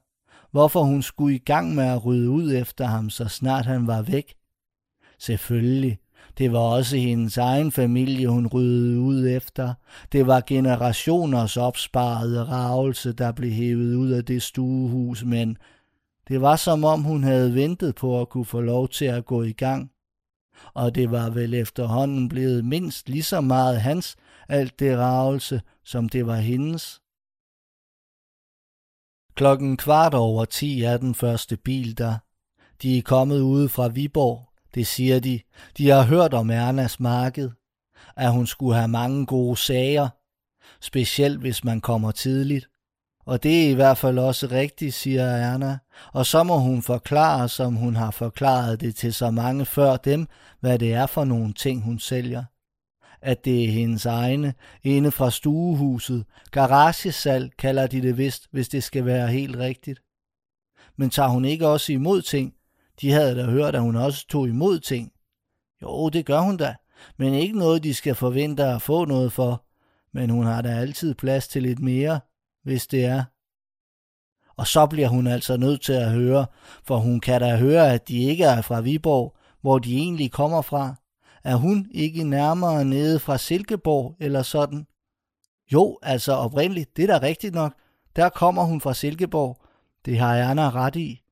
hvorfor 0.51 0.83
hun 0.83 1.03
skulle 1.03 1.35
i 1.35 1.39
gang 1.39 1.75
med 1.75 1.85
at 1.85 2.05
rydde 2.05 2.31
ud 2.31 2.55
efter 2.55 2.85
ham, 2.85 3.11
så 3.11 3.29
snart 3.29 3.67
han 3.67 3.87
var 3.87 4.03
væk. 4.03 4.35
Selvfølgelig, 5.19 5.99
det 6.39 6.53
var 6.53 6.59
også 6.59 6.97
hendes 6.97 7.37
egen 7.37 7.73
familie, 7.73 8.29
hun 8.29 8.47
ryddede 8.47 9.01
ud 9.01 9.29
efter. 9.29 9.75
Det 10.13 10.27
var 10.27 10.43
generationers 10.47 11.57
opsparede 11.57 12.45
ravelse, 12.45 13.13
der 13.13 13.33
blev 13.33 13.51
hævet 13.51 13.95
ud 13.95 14.11
af 14.11 14.25
det 14.25 14.43
stuehus, 14.43 15.25
men 15.25 15.57
det 16.29 16.41
var 16.41 16.57
som 16.57 16.85
om 16.85 17.03
hun 17.03 17.25
havde 17.25 17.55
ventet 17.55 17.95
på 17.95 18.21
at 18.21 18.29
kunne 18.29 18.45
få 18.45 18.61
lov 18.61 18.89
til 18.89 19.05
at 19.05 19.25
gå 19.25 19.43
i 19.43 19.53
gang. 19.53 19.91
Og 20.75 20.95
det 20.95 21.11
var 21.11 21.31
vel 21.31 21.55
efterhånden 21.55 22.29
blevet 22.29 22.65
mindst 22.65 23.09
lige 23.09 23.23
så 23.23 23.41
meget 23.41 23.81
hans, 23.81 24.17
alt 24.49 24.79
det 24.79 24.99
ravelse, 24.99 25.63
som 25.85 26.09
det 26.09 26.27
var 26.27 26.37
hendes. 26.37 27.01
Klokken 29.35 29.77
kvart 29.77 30.15
over 30.15 30.45
ti 30.45 30.83
er 30.83 30.97
den 30.97 31.15
første 31.15 31.57
bil 31.57 31.99
der. 31.99 32.19
De 32.83 32.99
er 32.99 33.03
kommet 33.03 33.41
ude 33.41 33.69
fra 33.69 33.89
Viborg, 33.89 34.49
det 34.75 34.87
siger 34.87 35.21
de. 35.21 35.41
De 35.77 35.89
har 35.89 36.03
hørt 36.03 36.35
om 36.35 36.51
Ernas 36.51 37.01
marked, 37.01 37.51
at 38.17 38.33
hun 38.33 38.47
skulle 38.47 38.77
have 38.77 38.89
mange 38.89 39.27
gode 39.27 39.57
sager, 39.57 40.09
specielt 40.81 41.41
hvis 41.41 41.65
man 41.65 41.81
kommer 41.81 42.11
tidligt. 42.11 42.69
Og 43.29 43.43
det 43.43 43.67
er 43.67 43.71
i 43.71 43.75
hvert 43.75 43.99
fald 43.99 44.19
også 44.19 44.47
rigtigt, 44.47 44.95
siger 44.95 45.27
Erna. 45.27 45.79
Og 46.13 46.27
så 46.27 46.43
må 46.43 46.59
hun 46.59 46.83
forklare, 46.83 47.49
som 47.49 47.75
hun 47.75 47.97
har 47.97 48.11
forklaret 48.11 48.81
det 48.81 48.97
til 48.97 49.15
så 49.15 49.31
mange 49.31 49.65
før 49.65 49.97
dem, 49.97 50.27
hvad 50.61 50.79
det 50.79 50.93
er 50.93 51.07
for 51.07 51.25
nogle 51.25 51.53
ting, 51.53 51.83
hun 51.83 51.99
sælger. 51.99 52.45
At 53.23 53.45
det 53.45 53.65
er 53.65 53.71
hendes 53.71 54.07
egne, 54.07 54.55
inde 54.83 55.11
fra 55.11 55.31
stuehuset. 55.31 56.25
Garagesal 56.51 57.51
kalder 57.59 57.87
de 57.87 58.03
det 58.03 58.19
vist, 58.19 58.49
hvis 58.51 58.69
det 58.69 58.85
skal 58.85 59.05
være 59.05 59.29
helt 59.29 59.57
rigtigt. 59.57 60.01
Men 60.97 61.11
tager 61.11 61.29
hun 61.29 61.45
ikke 61.45 61.69
også 61.69 61.93
imod 61.93 62.23
ting, 62.23 62.55
de 63.01 63.13
havde 63.13 63.37
da 63.37 63.45
hørt, 63.45 63.75
at 63.75 63.81
hun 63.83 63.97
også 63.97 64.27
tog 64.29 64.49
imod 64.49 64.79
ting. 64.79 65.13
Jo, 65.83 66.09
det 66.09 66.27
gør 66.27 66.41
hun 66.41 66.57
da, 66.57 66.75
men 67.17 67.35
ikke 67.35 67.59
noget, 67.59 67.85
de 67.85 67.95
skal 67.95 68.15
forvente 68.15 68.65
at 68.65 68.83
få 68.83 69.05
noget 69.05 69.33
for. 69.33 69.65
Men 70.13 70.31
hun 70.31 70.47
har 70.47 70.63
da 70.63 70.69
altid 70.69 71.15
plads 71.15 71.49
til 71.49 71.63
lidt 71.63 71.79
mere, 71.79 72.21
hvis 72.69 72.87
det 72.87 73.05
er. 73.05 73.25
Og 74.57 74.67
så 74.67 74.87
bliver 74.87 75.09
hun 75.09 75.27
altså 75.27 75.57
nødt 75.57 75.83
til 75.83 75.93
at 75.93 76.11
høre, 76.11 76.47
for 76.85 76.97
hun 76.97 77.21
kan 77.21 77.41
da 77.41 77.57
høre, 77.57 77.93
at 77.93 78.09
de 78.09 78.19
ikke 78.19 78.45
er 78.45 78.63
fra 78.63 78.81
Viborg, 78.81 79.37
hvor 79.61 79.79
de 79.79 79.97
egentlig 79.97 80.33
kommer 80.33 80.63
fra. 80.63 80.95
Er 81.45 81.57
hun 81.57 81.87
ikke 81.91 82.25
nærmere 82.25 82.85
nede 82.85 83.19
fra 83.19 83.39
Silkeborg 83.39 84.17
eller 84.21 84.43
sådan? 84.43 84.87
Jo, 85.73 85.99
altså 86.03 86.33
oprindeligt, 86.33 86.97
det 86.97 87.11
er 87.11 87.19
da 87.19 87.27
rigtigt 87.27 87.55
nok. 87.55 87.75
Der 88.17 88.29
kommer 88.29 88.63
hun 88.63 88.81
fra 88.81 88.95
Silkeborg. 88.95 89.61
Det 90.05 90.19
har 90.19 90.35
Erna 90.35 90.71
ret 90.71 90.97
i. 90.97 91.23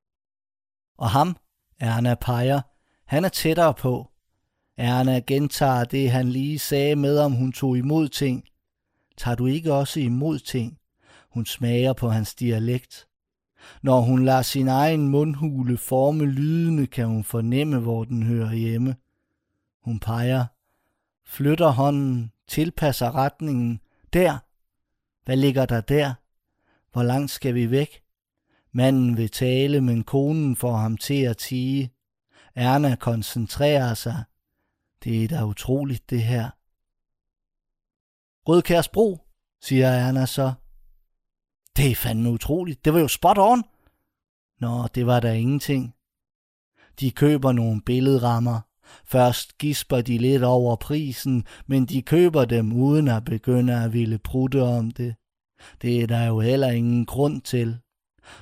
Og 0.99 1.11
ham, 1.11 1.37
Erna 1.81 2.15
peger. 2.15 2.61
Han 3.07 3.25
er 3.25 3.29
tættere 3.29 3.75
på. 3.75 4.11
Erna 4.77 5.21
gentager 5.27 5.85
det, 5.85 6.11
han 6.11 6.29
lige 6.29 6.59
sagde 6.59 6.97
med, 6.97 7.19
om 7.19 7.33
hun 7.33 7.53
tog 7.53 7.79
imod 7.79 8.09
ting. 8.09 8.45
Tager 9.17 9.35
du 9.35 9.47
ikke 9.47 9.75
også 9.75 10.01
imod 10.01 10.39
ting? 10.39 10.79
Hun 11.37 11.47
smager 11.47 11.93
på 11.93 12.09
hans 12.09 12.35
dialekt. 12.35 13.09
Når 13.83 14.01
hun 14.01 14.25
lader 14.25 14.43
sin 14.43 14.69
egen 14.69 15.09
mundhule 15.09 15.77
forme 15.77 16.25
lydene, 16.27 16.87
kan 16.87 17.07
hun 17.07 17.25
fornemme, 17.25 17.79
hvor 17.79 18.05
den 18.05 18.23
hører 18.23 18.53
hjemme. 18.53 18.97
Hun 19.81 20.01
peger, 20.01 20.47
flytter 21.27 21.69
hånden, 21.69 22.33
tilpasser 22.49 23.15
retningen. 23.15 23.81
Der. 24.13 24.39
Hvad 25.25 25.37
ligger 25.37 25.67
der 25.67 25.81
der? 25.81 26.15
Hvor 26.93 27.03
langt 27.03 27.31
skal 27.31 27.55
vi 27.55 27.71
væk? 27.71 28.03
Manden 28.73 29.17
vil 29.17 29.31
tale, 29.31 29.81
men 29.81 30.05
konen 30.05 30.57
får 30.57 30.77
ham 30.77 30.97
til 30.97 31.23
at 31.23 31.37
tige. 31.37 31.93
Erna 32.55 32.97
koncentrerer 32.97 33.95
sig. 33.95 34.25
Det 35.05 35.25
er 35.25 35.29
da 35.29 35.45
utroligt, 35.45 36.11
det 36.11 36.23
her. 36.23 36.51
Rødkærsbro, 38.49 39.21
siger 39.61 39.89
Erna 39.89 40.27
så. 40.27 40.53
Det 41.77 41.91
er 41.91 41.95
fandme 41.95 42.31
utroligt. 42.31 42.85
Det 42.85 42.95
var 42.95 43.01
jo 43.01 43.09
spot 43.09 43.39
on. 43.39 43.65
Nå, 44.61 44.87
det 44.95 45.07
var 45.07 45.21
der 45.21 45.33
ingenting. 45.33 45.95
De 47.01 47.11
køber 47.11 47.53
nogle 47.53 47.83
billedrammer. 47.83 48.61
Først 49.05 49.59
gisper 49.59 50.01
de 50.01 50.19
lidt 50.19 50.43
over 50.43 50.77
prisen, 50.77 51.45
men 51.67 51.87
de 51.87 52.03
køber 52.03 52.45
dem 52.45 52.73
uden 52.73 53.09
at 53.09 53.25
begynde 53.25 53.85
at 53.85 53.93
ville 53.93 54.19
prutte 54.19 54.63
om 54.63 54.91
det. 54.91 55.15
Det 55.83 56.03
er 56.03 56.07
der 56.07 56.27
jo 56.27 56.41
heller 56.41 56.69
ingen 56.69 57.07
grund 57.07 57.43
til. 57.43 57.79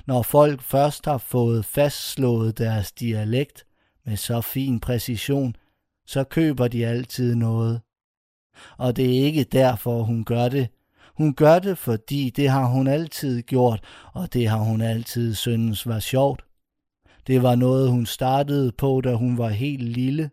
Når 0.05 0.21
folk 0.21 0.61
først 0.61 1.05
har 1.05 1.17
fået 1.17 1.65
fastslået 1.65 2.57
deres 2.57 2.91
dialekt 2.91 3.65
med 4.05 4.17
så 4.17 4.41
fin 4.41 4.79
præcision, 4.79 5.55
så 6.07 6.23
køber 6.23 6.67
de 6.67 6.85
altid 6.87 7.35
noget. 7.35 7.81
Og 8.77 8.95
det 8.95 9.05
er 9.05 9.23
ikke 9.23 9.43
derfor, 9.43 10.03
hun 10.03 10.23
gør 10.23 10.49
det. 10.49 10.69
Hun 11.17 11.33
gør 11.33 11.59
det, 11.59 11.77
fordi 11.77 12.29
det 12.29 12.49
har 12.49 12.65
hun 12.65 12.87
altid 12.87 13.41
gjort, 13.41 13.79
og 14.13 14.33
det 14.33 14.47
har 14.47 14.57
hun 14.57 14.81
altid 14.81 15.33
syntes 15.35 15.87
var 15.87 15.99
sjovt. 15.99 16.45
Det 17.27 17.43
var 17.43 17.55
noget, 17.55 17.89
hun 17.89 18.05
startede 18.05 18.71
på, 18.71 19.01
da 19.01 19.13
hun 19.13 19.37
var 19.37 19.49
helt 19.49 19.83
lille. 19.83 20.29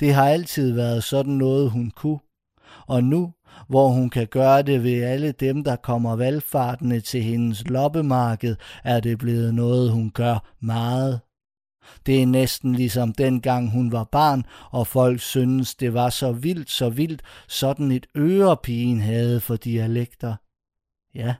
Det 0.00 0.14
har 0.14 0.28
altid 0.28 0.72
været 0.72 1.04
sådan 1.04 1.32
noget, 1.32 1.70
hun 1.70 1.90
kunne. 1.90 2.18
Og 2.86 3.04
nu, 3.04 3.32
hvor 3.68 3.88
hun 3.88 4.10
kan 4.10 4.26
gøre 4.26 4.62
det 4.62 4.84
ved 4.84 5.02
alle 5.02 5.32
dem, 5.32 5.64
der 5.64 5.76
kommer 5.76 6.16
valgfartende 6.16 7.00
til 7.00 7.22
hendes 7.22 7.68
loppemarked, 7.68 8.56
er 8.84 9.00
det 9.00 9.18
blevet 9.18 9.54
noget, 9.54 9.90
hun 9.90 10.10
gør 10.10 10.54
meget. 10.60 11.20
Det 12.06 12.22
er 12.22 12.26
næsten 12.26 12.74
ligesom 12.74 13.12
dengang 13.12 13.70
hun 13.70 13.92
var 13.92 14.04
barn, 14.04 14.44
og 14.70 14.86
folk 14.86 15.20
synes, 15.20 15.74
det 15.74 15.94
var 15.94 16.10
så 16.10 16.32
vildt, 16.32 16.70
så 16.70 16.88
vildt, 16.90 17.22
sådan 17.48 17.90
et 17.90 18.06
ørepigen 18.16 19.00
havde 19.00 19.40
for 19.40 19.56
dialekter. 19.56 20.34
Ja, 21.14 21.34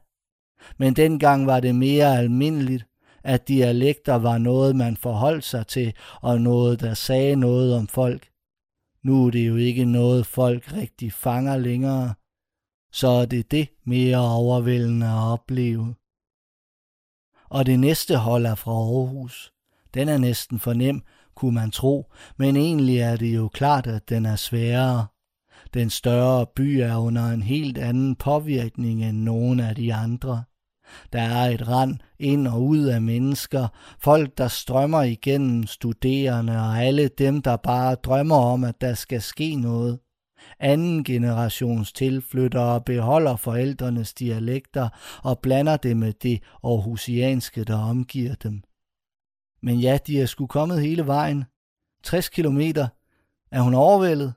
men 0.79 0.97
dengang 0.97 1.47
var 1.47 1.61
det 1.61 1.75
mere 1.75 2.19
almindeligt, 2.19 2.87
at 3.25 3.49
dialekter 3.49 4.15
var 4.15 4.39
noget, 4.39 4.77
man 4.77 4.97
forholdt 4.97 5.45
sig 5.45 5.67
til, 5.67 5.95
og 6.21 6.41
noget, 6.41 6.81
der 6.81 6.95
sagde 6.95 7.37
noget 7.37 7.75
om 7.75 7.89
folk. 7.89 8.29
Nu 9.03 9.27
er 9.27 9.31
det 9.31 9.49
jo 9.49 9.57
ikke 9.57 9.85
noget, 9.85 10.27
folk 10.27 10.73
rigtig 10.73 11.13
fanger 11.13 11.57
længere. 11.57 12.15
Så 12.93 13.09
er 13.09 13.27
det 13.27 13.51
det 13.51 13.69
mere 13.85 14.19
overvældende 14.19 15.07
at 15.07 15.33
opleve. 15.33 15.95
Og 17.49 17.67
det 17.67 17.81
næste 17.81 18.17
hold 18.17 18.47
er 18.47 18.55
fra 18.55 18.73
Aarhus. 18.73 19.54
Den 19.95 20.09
er 20.09 20.19
næsten 20.19 20.59
for 20.59 20.73
nem, 20.73 21.03
kunne 21.35 21.55
man 21.55 21.71
tro, 21.71 22.13
men 22.37 22.57
egentlig 22.57 22.99
er 22.99 23.17
det 23.17 23.35
jo 23.35 23.49
klart, 23.49 23.87
at 23.87 24.09
den 24.09 24.27
er 24.27 24.37
sværere. 24.37 25.07
Den 25.75 25.91
større 25.91 26.47
by 26.57 26.81
er 26.81 26.97
under 26.97 27.27
en 27.27 27.43
helt 27.43 27.79
anden 27.79 28.17
påvirkning 28.17 29.05
end 29.05 29.19
nogen 29.19 29.61
af 29.61 29.75
de 29.75 29.95
andre. 29.95 30.45
Der 31.13 31.21
er 31.21 31.51
et 31.51 31.69
rand 31.69 31.99
ind 32.19 32.49
og 32.49 32.63
ud 32.63 32.79
af 32.79 33.03
mennesker, 33.03 33.69
folk 33.99 34.39
der 34.39 34.49
strømmer 34.49 35.03
igennem 35.03 35.67
studerende 35.67 36.53
og 36.53 36.79
alle 36.79 37.09
dem, 37.09 37.43
der 37.43 37.57
bare 37.57 37.95
drømmer 37.95 38.37
om, 38.37 38.65
at 38.65 38.81
der 38.81 38.95
skal 38.95 39.23
ske 39.23 39.55
noget. 39.55 39.99
Anden 40.61 41.05
generations 41.05 41.93
tilflyttere 41.93 42.81
beholder 42.81 43.37
forældrenes 43.37 44.15
dialekter 44.15 44.89
og 45.23 45.39
blander 45.39 45.77
det 45.77 45.97
med 45.97 46.13
det 46.13 46.43
aarhusianske, 46.65 47.65
der 47.65 47.79
omgiver 47.79 48.35
dem. 48.35 48.63
Men 49.65 49.81
ja, 49.81 49.99
de 50.07 50.21
er 50.21 50.27
sgu 50.27 50.47
kommet 50.47 50.83
hele 50.83 51.07
vejen. 51.07 51.45
60 52.03 52.29
kilometer. 52.29 52.89
Er 53.51 53.61
hun 53.61 53.75
overvældet? 53.75 54.35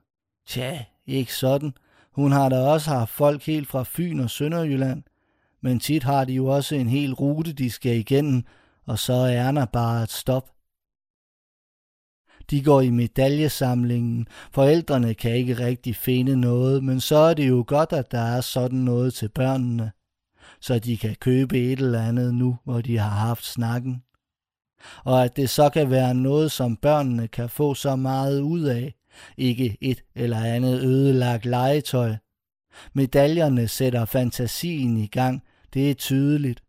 Tja, 0.48 0.86
ikke 1.06 1.34
sådan. 1.36 1.74
Hun 2.12 2.32
har 2.32 2.50
da 2.50 2.60
også 2.60 2.90
haft 2.90 3.12
folk 3.12 3.46
helt 3.46 3.68
fra 3.68 3.84
Fyn 3.88 4.20
og 4.20 4.30
Sønderjylland– 4.30 5.04
men 5.62 5.80
tit 5.80 6.04
har 6.04 6.26
de 6.26 6.34
jo 6.34 6.46
også 6.46 6.76
en 6.76 6.90
hel 6.90 7.14
rute, 7.14 7.54
de 7.54 7.70
skal 7.70 7.98
igennem, 7.98 8.44
og 8.86 9.00
så 9.00 9.14
er 9.14 9.28
Erna 9.28 9.66
bare 9.66 10.04
et 10.04 10.12
stop. 10.12 10.52
De 12.50 12.64
går 12.64 12.82
i 12.82 12.90
medaljesamlingen. 12.90 14.28
Forældrene 14.52 15.14
kan 15.14 15.32
ikke 15.32 15.54
rigtig 15.54 15.96
finde 15.96 16.36
noget, 16.36 16.84
men 16.84 17.02
så 17.02 17.16
er 17.16 17.34
det 17.34 17.50
jo 17.50 17.64
godt, 17.68 17.94
at 17.94 18.12
der 18.12 18.22
er 18.22 18.42
sådan 18.42 18.80
noget 18.80 19.14
til 19.14 19.30
børnene, 19.30 19.92
så 20.62 20.80
de 20.80 20.98
kan 20.98 21.16
købe 21.16 21.60
et 21.60 21.80
eller 21.80 22.02
andet 22.02 22.36
nu, 22.36 22.58
hvor 22.64 22.82
de 22.82 22.98
har 22.98 23.10
haft 23.10 23.46
snakken. 23.46 24.04
Og 25.04 25.24
at 25.24 25.36
det 25.36 25.50
så 25.50 25.70
kan 25.70 25.92
være 25.92 26.14
noget, 26.16 26.52
som 26.52 26.76
børnene 26.76 27.28
kan 27.28 27.50
få 27.50 27.74
så 27.74 27.96
meget 27.96 28.42
ud 28.42 28.62
af, 28.62 28.94
ikke 29.38 29.78
et 29.82 30.04
eller 30.16 30.40
andet 30.40 30.82
ødelagt 30.82 31.46
legetøj. 31.46 32.16
Medaljerne 32.94 33.68
sætter 33.68 34.06
fantasien 34.06 34.98
i 34.98 35.08
gang, 35.08 35.44
det 35.74 35.92
er 35.92 35.94
tydeligt. 35.94 36.64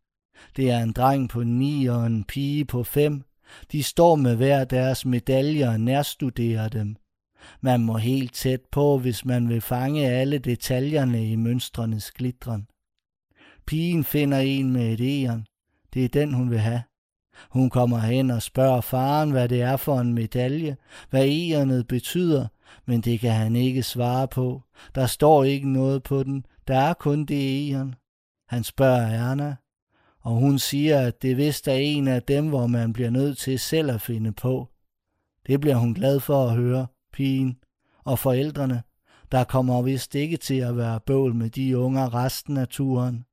Det 0.56 0.70
er 0.70 0.78
en 0.78 0.92
dreng 0.92 1.28
på 1.28 1.42
ni 1.42 1.86
og 1.86 2.06
en 2.06 2.24
pige 2.24 2.64
på 2.64 2.84
fem. 2.84 3.22
De 3.72 3.82
står 3.82 4.16
med 4.16 4.36
hver 4.36 4.64
deres 4.64 5.04
medaljer 5.04 5.70
og 5.70 5.80
nærstuderer 5.80 6.68
dem. 6.68 6.96
Man 7.60 7.80
må 7.80 7.96
helt 7.96 8.34
tæt 8.34 8.60
på, 8.72 8.98
hvis 8.98 9.24
man 9.24 9.48
vil 9.48 9.60
fange 9.60 10.08
alle 10.08 10.38
detaljerne 10.38 11.30
i 11.30 11.36
mønstrenes 11.36 12.10
glitren. 12.12 12.68
Pigen 13.66 14.04
finder 14.04 14.38
en 14.38 14.72
med 14.72 14.92
et 14.92 15.00
æren. 15.00 15.46
Det 15.94 16.04
er 16.04 16.08
den, 16.08 16.34
hun 16.34 16.50
vil 16.50 16.58
have. 16.58 16.82
Hun 17.50 17.70
kommer 17.70 17.98
hen 17.98 18.30
og 18.30 18.42
spørger 18.42 18.80
faren, 18.80 19.30
hvad 19.30 19.48
det 19.48 19.62
er 19.62 19.76
for 19.76 20.00
en 20.00 20.14
medalje, 20.14 20.76
hvad 21.10 21.24
egernet 21.24 21.88
betyder, 21.88 22.46
men 22.86 23.00
det 23.00 23.20
kan 23.20 23.32
han 23.32 23.56
ikke 23.56 23.82
svare 23.82 24.28
på. 24.28 24.62
Der 24.94 25.06
står 25.06 25.44
ikke 25.44 25.72
noget 25.72 26.02
på 26.02 26.22
den, 26.22 26.46
der 26.68 26.78
er 26.78 26.94
kun 26.94 27.24
det 27.24 27.66
egern. 27.66 27.94
Han 28.48 28.64
spørger 28.64 29.06
Erna, 29.06 29.56
og 30.20 30.34
hun 30.34 30.58
siger, 30.58 31.00
at 31.00 31.22
det 31.22 31.36
vist 31.36 31.68
er 31.68 31.72
en 31.72 32.08
af 32.08 32.22
dem, 32.22 32.48
hvor 32.48 32.66
man 32.66 32.92
bliver 32.92 33.10
nødt 33.10 33.38
til 33.38 33.58
selv 33.58 33.90
at 33.90 34.00
finde 34.00 34.32
på. 34.32 34.68
Det 35.46 35.60
bliver 35.60 35.76
hun 35.76 35.94
glad 35.94 36.20
for 36.20 36.46
at 36.46 36.56
høre, 36.56 36.86
pigen 37.12 37.58
og 38.04 38.18
forældrene. 38.18 38.82
Der 39.32 39.44
kommer 39.44 39.82
vist 39.82 40.14
ikke 40.14 40.36
til 40.36 40.58
at 40.60 40.76
være 40.76 41.00
bøvl 41.00 41.34
med 41.34 41.50
de 41.50 41.78
unger 41.78 42.14
resten 42.14 42.56
af 42.56 42.68
turen. 42.68 43.24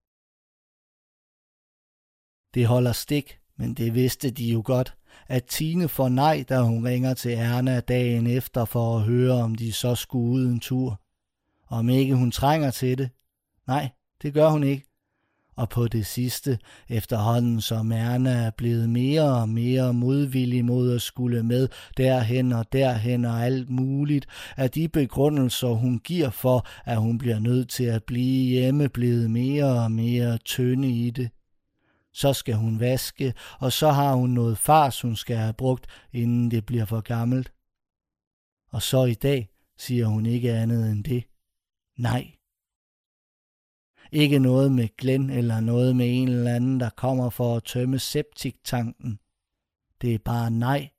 Det 2.54 2.68
holder 2.68 2.92
stik, 2.92 3.40
men 3.58 3.74
det 3.74 3.96
vidste 3.96 4.32
de 4.32 4.52
jo 4.52 4.62
godt, 4.66 4.96
at 5.28 5.44
Tine 5.44 5.88
får 5.88 6.10
nej, 6.10 6.46
da 6.50 6.62
hun 6.62 6.86
ringer 6.86 7.14
til 7.14 7.34
Erna 7.34 7.80
dagen 7.80 8.28
efter 8.28 8.66
for 8.66 8.98
at 8.98 9.04
høre, 9.04 9.34
om 9.34 9.56
de 9.56 9.74
så 9.74 9.96
skulle 9.96 10.32
ud 10.32 10.46
en 10.46 10.60
tur. 10.60 11.02
Om 11.68 11.90
ikke 11.90 12.16
hun 12.16 12.32
trænger 12.32 12.72
til 12.72 12.98
det. 12.98 13.10
Nej, 13.68 13.90
det 14.22 14.34
gør 14.34 14.50
hun 14.50 14.64
ikke 14.64 14.86
og 15.56 15.70
på 15.70 15.88
det 15.88 16.06
sidste, 16.06 16.60
efterhånden 16.90 17.62
som 17.62 17.92
Erna 17.92 18.30
er 18.30 18.52
blevet 18.58 18.90
mere 18.90 19.36
og 19.42 19.50
mere 19.50 19.94
modvillig 19.94 20.66
mod 20.66 20.96
at 20.96 21.02
skulle 21.02 21.44
med 21.44 21.68
derhen 21.98 22.52
og 22.52 22.66
derhen 22.74 23.26
og 23.26 23.46
alt 23.46 23.70
muligt, 23.70 24.26
er 24.58 24.68
de 24.68 24.88
begrundelser, 24.88 25.68
hun 25.68 26.00
giver 26.00 26.30
for, 26.30 26.68
at 26.86 26.98
hun 26.98 27.18
bliver 27.18 27.40
nødt 27.40 27.70
til 27.70 27.84
at 27.84 28.04
blive 28.04 28.50
hjemme, 28.50 28.90
blevet 28.90 29.32
mere 29.32 29.66
og 29.66 29.92
mere 29.92 30.38
tynde 30.38 30.90
i 30.90 31.10
det. 31.10 31.30
Så 32.16 32.34
skal 32.34 32.56
hun 32.56 32.80
vaske, 32.80 33.34
og 33.60 33.72
så 33.72 33.92
har 33.92 34.14
hun 34.14 34.30
noget 34.30 34.58
fars, 34.58 35.02
hun 35.02 35.16
skal 35.16 35.38
have 35.38 35.54
brugt, 35.54 35.88
inden 36.14 36.52
det 36.52 36.66
bliver 36.66 36.86
for 36.86 37.02
gammelt. 37.02 37.54
Og 38.72 38.82
så 38.82 39.06
i 39.06 39.14
dag 39.14 39.50
siger 39.78 40.06
hun 40.06 40.26
ikke 40.26 40.54
andet 40.54 40.92
end 40.92 41.04
det. 41.04 41.24
Nej, 41.98 42.32
ikke 44.12 44.40
noget 44.40 44.72
med 44.72 44.88
glen 44.98 45.30
eller 45.30 45.60
noget 45.60 45.96
med 45.96 46.22
en 46.22 46.28
eller 46.28 46.56
anden, 46.56 46.80
der 46.80 46.90
kommer 46.90 47.30
for 47.30 47.56
at 47.56 47.64
tømme 47.64 48.00
septiktanken. 48.00 49.20
Det 50.02 50.14
er 50.14 50.20
bare 50.26 50.52
nej. 50.52 50.90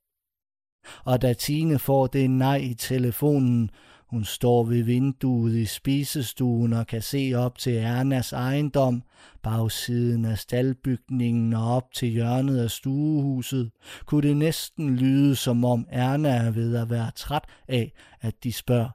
Og 1.05 1.23
da 1.23 1.33
Tine 1.33 1.79
får 1.79 2.07
det 2.07 2.31
nej 2.31 2.57
i 2.57 2.75
telefonen, 2.75 3.71
hun 4.11 4.25
står 4.25 4.65
ved 4.65 4.83
vinduet 4.83 5.55
i 5.55 5.67
spisestuen 5.67 6.73
og 6.73 6.87
kan 6.87 7.03
se 7.03 7.33
op 7.37 7.59
til 7.59 7.77
Ernas 7.77 8.33
ejendom, 8.33 9.03
bagsiden 9.43 10.25
af 10.25 10.39
staldbygningen 10.39 11.53
og 11.53 11.77
op 11.77 11.93
til 11.95 12.09
hjørnet 12.09 12.59
af 12.59 12.71
stuehuset, 12.71 13.71
kunne 14.07 14.29
det 14.29 14.37
næsten 14.37 14.97
lyde 14.97 15.37
som 15.37 15.65
om 15.65 15.87
Erna 15.89 16.29
er 16.29 16.51
ved 16.51 16.77
at 16.77 16.91
være 16.91 17.11
træt 17.17 17.45
af, 17.69 17.93
at 18.21 18.45
de 18.45 18.53
spørger. 18.53 18.91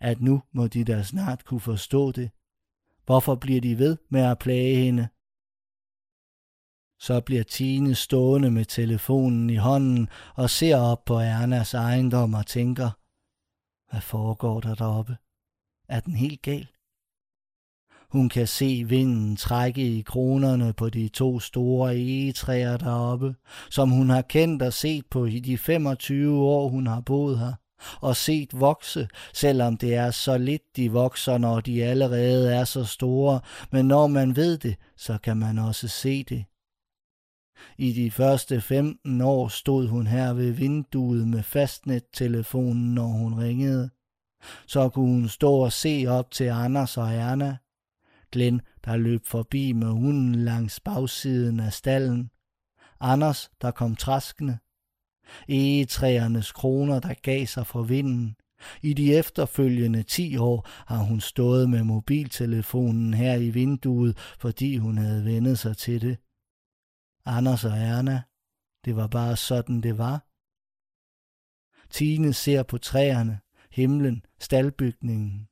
At 0.00 0.20
nu 0.20 0.42
må 0.52 0.66
de 0.66 0.84
da 0.84 1.02
snart 1.02 1.44
kunne 1.44 1.60
forstå 1.60 2.12
det, 2.12 2.30
Hvorfor 3.06 3.34
bliver 3.34 3.60
de 3.60 3.78
ved 3.78 3.96
med 4.10 4.20
at 4.20 4.38
plage 4.38 4.76
hende? 4.76 5.08
Så 7.00 7.20
bliver 7.20 7.42
Tine 7.42 7.94
stående 7.94 8.50
med 8.50 8.64
telefonen 8.64 9.50
i 9.50 9.56
hånden 9.56 10.08
og 10.34 10.50
ser 10.50 10.76
op 10.76 11.04
på 11.04 11.14
Ernas 11.14 11.74
ejendom 11.74 12.34
og 12.34 12.46
tænker, 12.46 12.90
hvad 13.90 14.00
foregår 14.00 14.60
der 14.60 14.74
deroppe? 14.74 15.16
Er 15.88 16.00
den 16.00 16.14
helt 16.14 16.42
gal? 16.42 16.68
Hun 18.10 18.28
kan 18.28 18.46
se 18.46 18.84
vinden 18.84 19.36
trække 19.36 19.98
i 19.98 20.02
kronerne 20.02 20.72
på 20.72 20.88
de 20.88 21.08
to 21.08 21.40
store 21.40 21.96
egetræer 21.96 22.76
deroppe, 22.76 23.34
som 23.70 23.90
hun 23.90 24.10
har 24.10 24.22
kendt 24.22 24.62
og 24.62 24.72
set 24.72 25.06
på 25.10 25.24
i 25.24 25.38
de 25.38 25.58
25 25.58 26.44
år, 26.44 26.68
hun 26.68 26.86
har 26.86 27.00
boet 27.00 27.38
her, 27.38 27.52
og 28.00 28.16
set 28.16 28.60
vokse, 28.60 29.08
selvom 29.34 29.76
det 29.76 29.94
er 29.94 30.10
så 30.10 30.38
lidt, 30.38 30.76
de 30.76 30.92
vokser, 30.92 31.38
når 31.38 31.60
de 31.60 31.84
allerede 31.84 32.54
er 32.54 32.64
så 32.64 32.84
store, 32.84 33.40
men 33.72 33.88
når 33.88 34.06
man 34.06 34.36
ved 34.36 34.58
det, 34.58 34.76
så 34.96 35.18
kan 35.18 35.36
man 35.36 35.58
også 35.58 35.88
se 35.88 36.24
det. 36.24 36.44
I 37.78 37.92
de 37.92 38.10
første 38.10 38.60
15 38.60 39.20
år 39.20 39.48
stod 39.48 39.88
hun 39.88 40.06
her 40.06 40.32
ved 40.32 40.50
vinduet 40.50 41.28
med 41.28 41.42
fastnettelefonen, 41.42 42.94
når 42.94 43.06
hun 43.06 43.34
ringede. 43.34 43.90
Så 44.66 44.88
kunne 44.88 45.20
hun 45.20 45.28
stå 45.28 45.52
og 45.52 45.72
se 45.72 46.04
op 46.08 46.30
til 46.30 46.44
Anders 46.44 46.96
og 46.96 47.14
Erna. 47.14 47.56
Glenn, 48.32 48.60
der 48.84 48.96
løb 48.96 49.26
forbi 49.26 49.72
med 49.72 49.88
hunden 49.88 50.34
langs 50.34 50.80
bagsiden 50.80 51.60
af 51.60 51.72
stallen. 51.72 52.30
Anders, 53.00 53.50
der 53.62 53.70
kom 53.70 53.96
traskende. 53.96 54.58
Egetræernes 55.48 56.52
kroner, 56.52 57.00
der 57.00 57.14
gav 57.22 57.46
sig 57.46 57.66
for 57.66 57.82
vinden. 57.82 58.36
I 58.82 58.92
de 58.92 59.14
efterfølgende 59.14 60.02
ti 60.02 60.36
år 60.36 60.68
har 60.86 60.98
hun 60.98 61.20
stået 61.20 61.70
med 61.70 61.82
mobiltelefonen 61.84 63.14
her 63.14 63.34
i 63.34 63.50
vinduet, 63.50 64.18
fordi 64.38 64.76
hun 64.76 64.98
havde 64.98 65.24
vendet 65.24 65.58
sig 65.58 65.76
til 65.76 66.00
det. 66.00 66.18
Anders 67.26 67.64
og 67.64 67.78
Erna, 67.78 68.22
det 68.84 68.96
var 68.96 69.06
bare 69.06 69.36
sådan, 69.36 69.80
det 69.80 69.98
var. 69.98 70.26
Tine 71.90 72.32
ser 72.32 72.62
på 72.62 72.78
træerne, 72.78 73.40
himlen, 73.70 74.24
staldbygningen. 74.40 75.48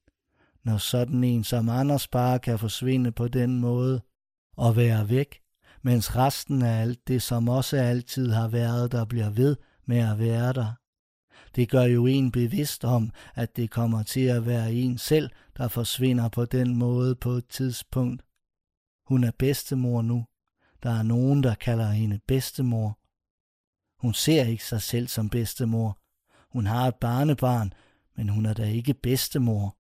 Når 0.65 0.77
sådan 0.77 1.25
en 1.25 1.45
som 1.45 1.69
Anders 1.69 2.09
bare 2.09 2.39
kan 2.39 2.59
forsvinde 2.59 3.13
på 3.13 3.29
den 3.29 3.61
måde 3.61 4.01
og 4.57 4.77
være 4.77 5.09
væk, 5.09 5.41
mens 5.83 6.17
resten 6.17 6.63
af 6.63 6.81
alt 6.81 7.09
det, 7.09 7.23
som 7.23 7.49
også 7.49 7.77
altid 7.77 8.31
har 8.31 8.49
været 8.49 8.93
der, 8.93 9.05
bliver 9.05 9.31
ved 9.31 9.57
med 9.87 9.99
at 9.99 10.19
være 10.19 10.53
der. 10.53 10.73
Det 11.57 11.71
gør 11.71 11.83
jo 11.83 12.07
en 12.07 12.33
bevidst 12.33 12.85
om, 12.85 13.11
at 13.35 13.57
det 13.57 13.71
kommer 13.71 14.03
til 14.03 14.21
at 14.21 14.47
være 14.47 14.73
en 14.73 14.99
selv, 14.99 15.31
der 15.57 15.69
forsvinder 15.69 16.29
på 16.29 16.45
den 16.45 16.77
måde 16.77 17.17
på 17.17 17.31
et 17.31 17.49
tidspunkt. 17.49 18.23
Hun 19.07 19.25
er 19.25 19.31
bedstemor 19.39 20.03
nu. 20.03 20.27
Der 20.85 20.91
er 20.91 21.03
nogen, 21.03 21.43
der 21.43 21.55
kalder 21.55 21.91
hende 21.91 22.19
bedstemor. 22.27 22.99
Hun 24.01 24.15
ser 24.15 24.45
ikke 24.45 24.65
sig 24.65 24.83
selv 24.83 25.09
som 25.09 25.31
bedstemor. 25.31 25.99
Hun 26.53 26.67
har 26.67 26.89
et 26.89 26.95
barnebarn, 26.95 27.73
men 28.17 28.29
hun 28.29 28.47
er 28.47 28.55
da 28.55 28.65
ikke 28.65 28.95
bedstemor. 28.95 29.77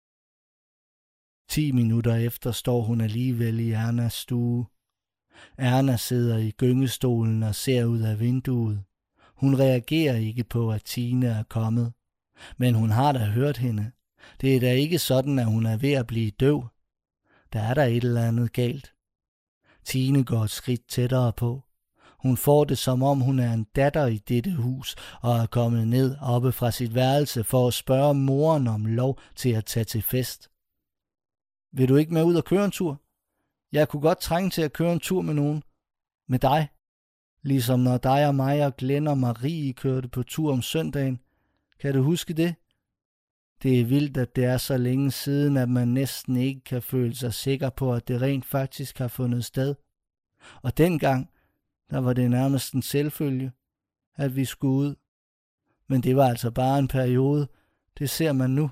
Ti 1.49 1.71
minutter 1.71 2.15
efter 2.15 2.51
står 2.51 2.81
hun 2.81 3.01
alligevel 3.01 3.59
i 3.59 3.71
Ernas 3.71 4.13
stue. 4.13 4.65
Erna 5.57 5.97
sidder 5.97 6.37
i 6.37 6.51
gyngestolen 6.51 7.43
og 7.43 7.55
ser 7.55 7.85
ud 7.85 8.01
af 8.01 8.19
vinduet. 8.19 8.83
Hun 9.35 9.59
reagerer 9.59 10.15
ikke 10.15 10.43
på, 10.43 10.71
at 10.71 10.83
Tine 10.83 11.27
er 11.27 11.43
kommet. 11.43 11.93
Men 12.57 12.75
hun 12.75 12.89
har 12.89 13.11
da 13.11 13.25
hørt 13.25 13.57
hende. 13.57 13.91
Det 14.41 14.55
er 14.55 14.59
da 14.59 14.71
ikke 14.71 14.99
sådan, 14.99 15.39
at 15.39 15.45
hun 15.45 15.65
er 15.65 15.77
ved 15.77 15.93
at 15.93 16.07
blive 16.07 16.31
døv. 16.31 16.67
Der 17.53 17.61
er 17.61 17.73
der 17.73 17.83
et 17.83 18.03
eller 18.03 18.27
andet 18.27 18.53
galt. 18.53 18.93
Tine 19.85 20.23
går 20.23 20.43
et 20.43 20.49
skridt 20.49 20.87
tættere 20.87 21.33
på. 21.33 21.61
Hun 22.23 22.37
får 22.37 22.63
det 22.63 22.77
som 22.77 23.03
om 23.03 23.19
hun 23.19 23.39
er 23.39 23.53
en 23.53 23.63
datter 23.75 24.05
i 24.05 24.17
dette 24.17 24.51
hus 24.51 24.95
og 25.21 25.37
er 25.37 25.45
kommet 25.45 25.87
ned 25.87 26.17
oppe 26.21 26.51
fra 26.51 26.71
sit 26.71 26.95
værelse 26.95 27.43
for 27.43 27.67
at 27.67 27.73
spørge 27.73 28.13
moren 28.13 28.67
om 28.67 28.85
lov 28.85 29.19
til 29.35 29.49
at 29.49 29.65
tage 29.65 29.83
til 29.83 30.01
fest. 30.01 30.49
Vil 31.73 31.89
du 31.89 31.95
ikke 31.95 32.13
med 32.13 32.23
ud 32.23 32.35
og 32.35 32.45
køre 32.45 32.65
en 32.65 32.71
tur? 32.71 33.01
Jeg 33.71 33.89
kunne 33.89 34.01
godt 34.01 34.19
trænge 34.19 34.49
til 34.49 34.61
at 34.61 34.73
køre 34.73 34.93
en 34.93 34.99
tur 34.99 35.21
med 35.21 35.33
nogen. 35.33 35.63
Med 36.27 36.39
dig. 36.39 36.67
Ligesom 37.41 37.79
når 37.79 37.97
dig 37.97 38.27
og 38.27 38.35
mig 38.35 38.65
og 38.65 38.77
Glenn 38.77 39.07
og 39.07 39.17
Marie 39.17 39.73
kørte 39.73 40.07
på 40.07 40.23
tur 40.23 40.51
om 40.51 40.61
søndagen. 40.61 41.19
Kan 41.79 41.93
du 41.93 42.03
huske 42.03 42.33
det? 42.33 42.55
Det 43.63 43.81
er 43.81 43.85
vildt, 43.85 44.17
at 44.17 44.35
det 44.35 44.45
er 44.45 44.57
så 44.57 44.77
længe 44.77 45.11
siden, 45.11 45.57
at 45.57 45.69
man 45.69 45.87
næsten 45.87 46.35
ikke 46.35 46.61
kan 46.61 46.81
føle 46.81 47.15
sig 47.15 47.33
sikker 47.33 47.69
på, 47.69 47.93
at 47.93 48.07
det 48.07 48.21
rent 48.21 48.45
faktisk 48.45 48.97
har 48.97 49.07
fundet 49.07 49.45
sted. 49.45 49.75
Og 50.61 50.77
dengang, 50.77 51.29
der 51.89 51.99
var 51.99 52.13
det 52.13 52.31
nærmest 52.31 52.73
en 52.73 52.81
selvfølge, 52.81 53.51
at 54.15 54.35
vi 54.35 54.45
skulle 54.45 54.73
ud. 54.73 54.95
Men 55.87 56.03
det 56.03 56.15
var 56.15 56.29
altså 56.29 56.51
bare 56.51 56.79
en 56.79 56.87
periode. 56.87 57.47
Det 57.99 58.09
ser 58.09 58.33
man 58.33 58.49
nu. 58.49 58.71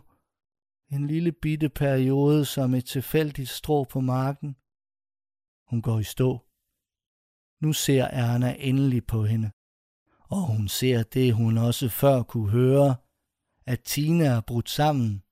En 0.89 1.07
lille 1.07 1.31
bitte 1.31 1.69
periode 1.69 2.45
som 2.45 2.73
et 2.73 2.85
tilfældigt 2.85 3.49
strå 3.49 3.83
på 3.83 3.99
marken. 3.99 4.55
Hun 5.69 5.81
går 5.81 5.99
i 5.99 6.03
stå. 6.03 6.39
Nu 7.61 7.73
ser 7.73 8.03
Erna 8.03 8.55
endelig 8.59 9.05
på 9.05 9.25
hende. 9.25 9.51
Og 10.19 10.41
hun 10.47 10.67
ser 10.67 11.03
det, 11.03 11.33
hun 11.33 11.57
også 11.57 11.89
før 11.89 12.23
kunne 12.23 12.49
høre, 12.49 12.95
at 13.65 13.79
Tina 13.79 14.25
er 14.25 14.41
brudt 14.41 14.69
sammen. 14.69 15.23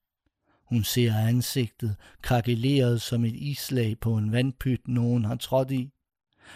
Hun 0.70 0.84
ser 0.84 1.16
ansigtet 1.16 1.96
krakeleret 2.22 3.02
som 3.02 3.26
et 3.26 3.36
islag 3.36 4.00
på 4.00 4.18
en 4.18 4.32
vandpyt, 4.32 4.88
nogen 4.88 5.26
har 5.26 5.36
trådt 5.36 5.72
i. 5.72 5.94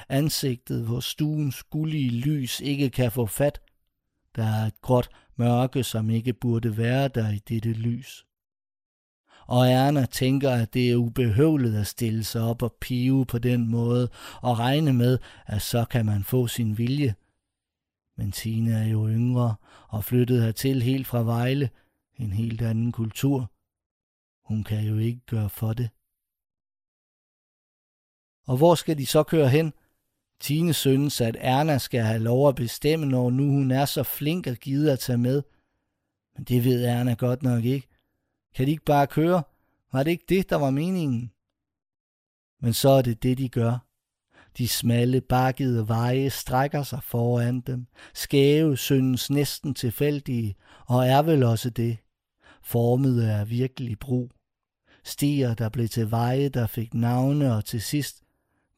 Ansigtet, 0.09 0.86
hvor 0.86 0.99
stuens 0.99 1.63
gullige 1.63 2.09
lys 2.09 2.59
ikke 2.59 2.89
kan 2.89 3.12
få 3.12 3.25
fat. 3.25 3.62
Der 4.36 4.43
er 4.43 4.65
et 4.65 4.81
gråt 4.81 5.09
mørke, 5.36 5.83
som 5.83 6.09
ikke 6.09 6.33
burde 6.33 6.77
være 6.77 7.07
der 7.07 7.29
i 7.29 7.39
dette 7.49 7.73
lys. 7.73 8.25
Og 9.47 9.67
Erna 9.69 10.05
tænker, 10.05 10.51
at 10.51 10.73
det 10.73 10.91
er 10.91 10.95
ubehøvlet 10.95 11.75
at 11.75 11.88
stille 11.88 12.23
sig 12.23 12.41
op 12.41 12.62
og 12.62 12.75
pive 12.81 13.25
på 13.25 13.38
den 13.38 13.67
måde, 13.67 14.09
og 14.41 14.59
regne 14.59 14.93
med, 14.93 15.17
at 15.45 15.62
så 15.62 15.86
kan 15.86 16.05
man 16.05 16.23
få 16.23 16.47
sin 16.47 16.77
vilje. 16.77 17.15
Men 18.17 18.32
Tina 18.32 18.71
er 18.71 18.88
jo 18.88 19.08
yngre 19.08 19.56
og 19.88 20.04
flyttet 20.04 20.43
hertil 20.43 20.82
helt 20.82 21.08
fra 21.08 21.23
Vejle, 21.23 21.69
en 22.15 22.32
helt 22.32 22.62
anden 22.62 22.91
kultur. 22.91 23.52
Hun 24.45 24.63
kan 24.63 24.84
jo 24.84 24.97
ikke 24.97 25.21
gøre 25.26 25.49
for 25.49 25.73
det. 25.73 25.89
Og 28.47 28.58
hvor 28.58 28.76
skal 28.76 28.97
de 28.97 29.06
så 29.06 29.23
køre 29.23 29.49
hen? 29.49 29.73
Tine 30.39 30.73
synes, 30.73 31.21
at 31.21 31.38
Erna 31.39 31.78
skal 31.78 32.02
have 32.02 32.19
lov 32.19 32.47
at 32.49 32.56
bestemme, 32.56 33.06
når 33.06 33.30
nu 33.30 33.43
hun 33.43 33.71
er 33.71 33.86
så 33.86 34.04
flink 34.04 34.47
og 34.47 34.56
gider 34.56 34.93
at 34.93 34.99
tage 34.99 35.17
med. 35.17 35.43
Men 36.36 36.43
det 36.43 36.63
ved 36.63 36.86
Erna 36.86 37.13
godt 37.13 37.43
nok 37.43 37.63
ikke. 37.63 37.88
Kan 38.56 38.65
de 38.65 38.71
ikke 38.71 38.86
bare 38.86 39.08
køre? 39.08 39.43
Var 39.91 40.04
det 40.04 40.12
ikke 40.12 40.26
det, 40.30 40.49
der 40.49 40.56
var 40.56 40.69
meningen? 40.69 41.32
Men 42.62 42.73
så 42.73 42.89
er 42.89 43.02
det 43.02 43.23
det, 43.23 43.38
de 43.38 43.49
gør. 43.49 43.78
De 44.57 44.67
smalle, 44.67 45.21
bakkede 45.21 45.87
veje 45.87 46.29
strækker 46.29 46.83
sig 46.83 47.03
foran 47.03 47.61
dem. 47.61 47.87
Skæve 48.13 48.77
synes 48.77 49.29
næsten 49.29 49.73
tilfældige, 49.73 50.55
og 50.85 51.07
er 51.07 51.21
vel 51.21 51.43
også 51.43 51.69
det. 51.69 51.97
Formet 52.63 53.29
er 53.29 53.45
virkelig 53.45 53.99
brug. 53.99 54.31
Stier, 55.03 55.53
der 55.53 55.69
blev 55.69 55.87
til 55.87 56.11
veje, 56.11 56.49
der 56.49 56.67
fik 56.67 56.93
navne, 56.93 57.55
og 57.55 57.65
til 57.65 57.81
sidst, 57.81 58.23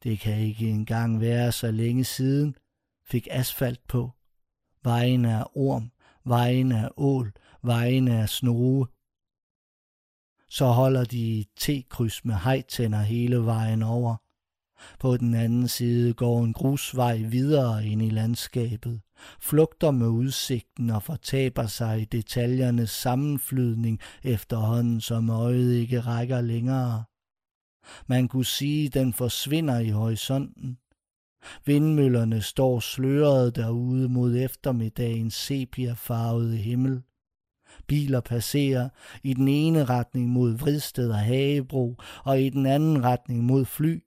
det 0.02 0.20
kan 0.20 0.38
ikke 0.38 0.68
engang 0.68 1.20
være 1.20 1.52
så 1.52 1.70
længe 1.70 2.04
siden, 2.04 2.56
fik 3.04 3.28
asfalt 3.30 3.88
på. 3.88 4.10
Vejen 4.82 5.24
er 5.24 5.56
orm, 5.56 5.90
vejen 6.24 6.72
er 6.72 6.88
ål, 6.96 7.32
vejen 7.62 8.08
er 8.08 8.26
snoge. 8.26 8.86
Så 10.48 10.66
holder 10.66 11.04
de 11.04 11.44
T-kryds 11.60 12.24
med 12.24 12.34
hejtænder 12.34 13.02
hele 13.02 13.36
vejen 13.36 13.82
over. 13.82 14.16
På 15.00 15.16
den 15.16 15.34
anden 15.34 15.68
side 15.68 16.12
går 16.12 16.44
en 16.44 16.52
grusvej 16.52 17.16
videre 17.16 17.86
ind 17.86 18.02
i 18.02 18.10
landskabet, 18.10 19.00
flugter 19.40 19.90
med 19.90 20.06
udsigten 20.06 20.90
og 20.90 21.02
fortaber 21.02 21.66
sig 21.66 22.00
i 22.00 22.04
detaljernes 22.04 22.90
sammenflydning 22.90 24.00
efterhånden, 24.22 25.00
som 25.00 25.30
øjet 25.30 25.74
ikke 25.74 26.00
rækker 26.00 26.40
længere. 26.40 27.04
Man 28.06 28.28
kunne 28.28 28.44
sige, 28.44 28.88
den 28.88 29.12
forsvinder 29.12 29.78
i 29.78 29.88
horisonten. 29.88 30.78
Vindmøllerne 31.64 32.42
står 32.42 32.80
sløret 32.80 33.56
derude 33.56 34.08
mod 34.08 34.36
eftermiddagens 34.36 35.34
sepiafarvede 35.34 36.56
himmel. 36.56 37.02
Biler 37.86 38.20
passerer 38.20 38.88
i 39.22 39.34
den 39.34 39.48
ene 39.48 39.84
retning 39.84 40.28
mod 40.28 40.52
Vridsted 40.58 41.10
og 41.10 41.18
Hagebro, 41.18 41.96
og 42.24 42.40
i 42.40 42.48
den 42.48 42.66
anden 42.66 43.04
retning 43.04 43.44
mod 43.44 43.64
fly. 43.64 44.05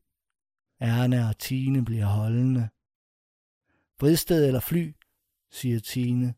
Erna 0.80 1.30
og 1.30 1.40
Tine 1.40 1.86
bliver 1.86 2.06
holdende. 2.06 2.70
Vridsted 4.00 4.48
eller 4.48 4.60
fly, 4.60 4.96
siger 5.52 5.80
Tine. 5.80 6.34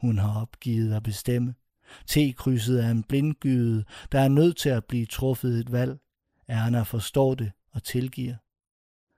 Hun 0.00 0.18
har 0.18 0.40
opgivet 0.40 0.94
at 0.94 1.02
bestemme. 1.02 1.54
T-krydset 2.06 2.84
er 2.84 2.90
en 2.90 3.02
blindgyde, 3.02 3.84
der 4.12 4.20
er 4.20 4.28
nødt 4.28 4.56
til 4.56 4.68
at 4.68 4.84
blive 4.84 5.06
truffet 5.06 5.58
et 5.58 5.72
valg. 5.72 5.98
Erna 6.48 6.82
forstår 6.82 7.34
det 7.34 7.52
og 7.72 7.82
tilgiver. 7.82 8.36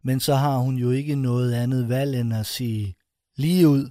Men 0.03 0.21
så 0.21 0.35
har 0.35 0.59
hun 0.59 0.77
jo 0.77 0.91
ikke 0.91 1.17
noget 1.17 1.55
andet 1.55 1.89
valg 1.89 2.21
end 2.21 2.35
at 2.35 2.47
sige 2.47 2.95
lige 3.37 3.69
ud. 3.69 3.91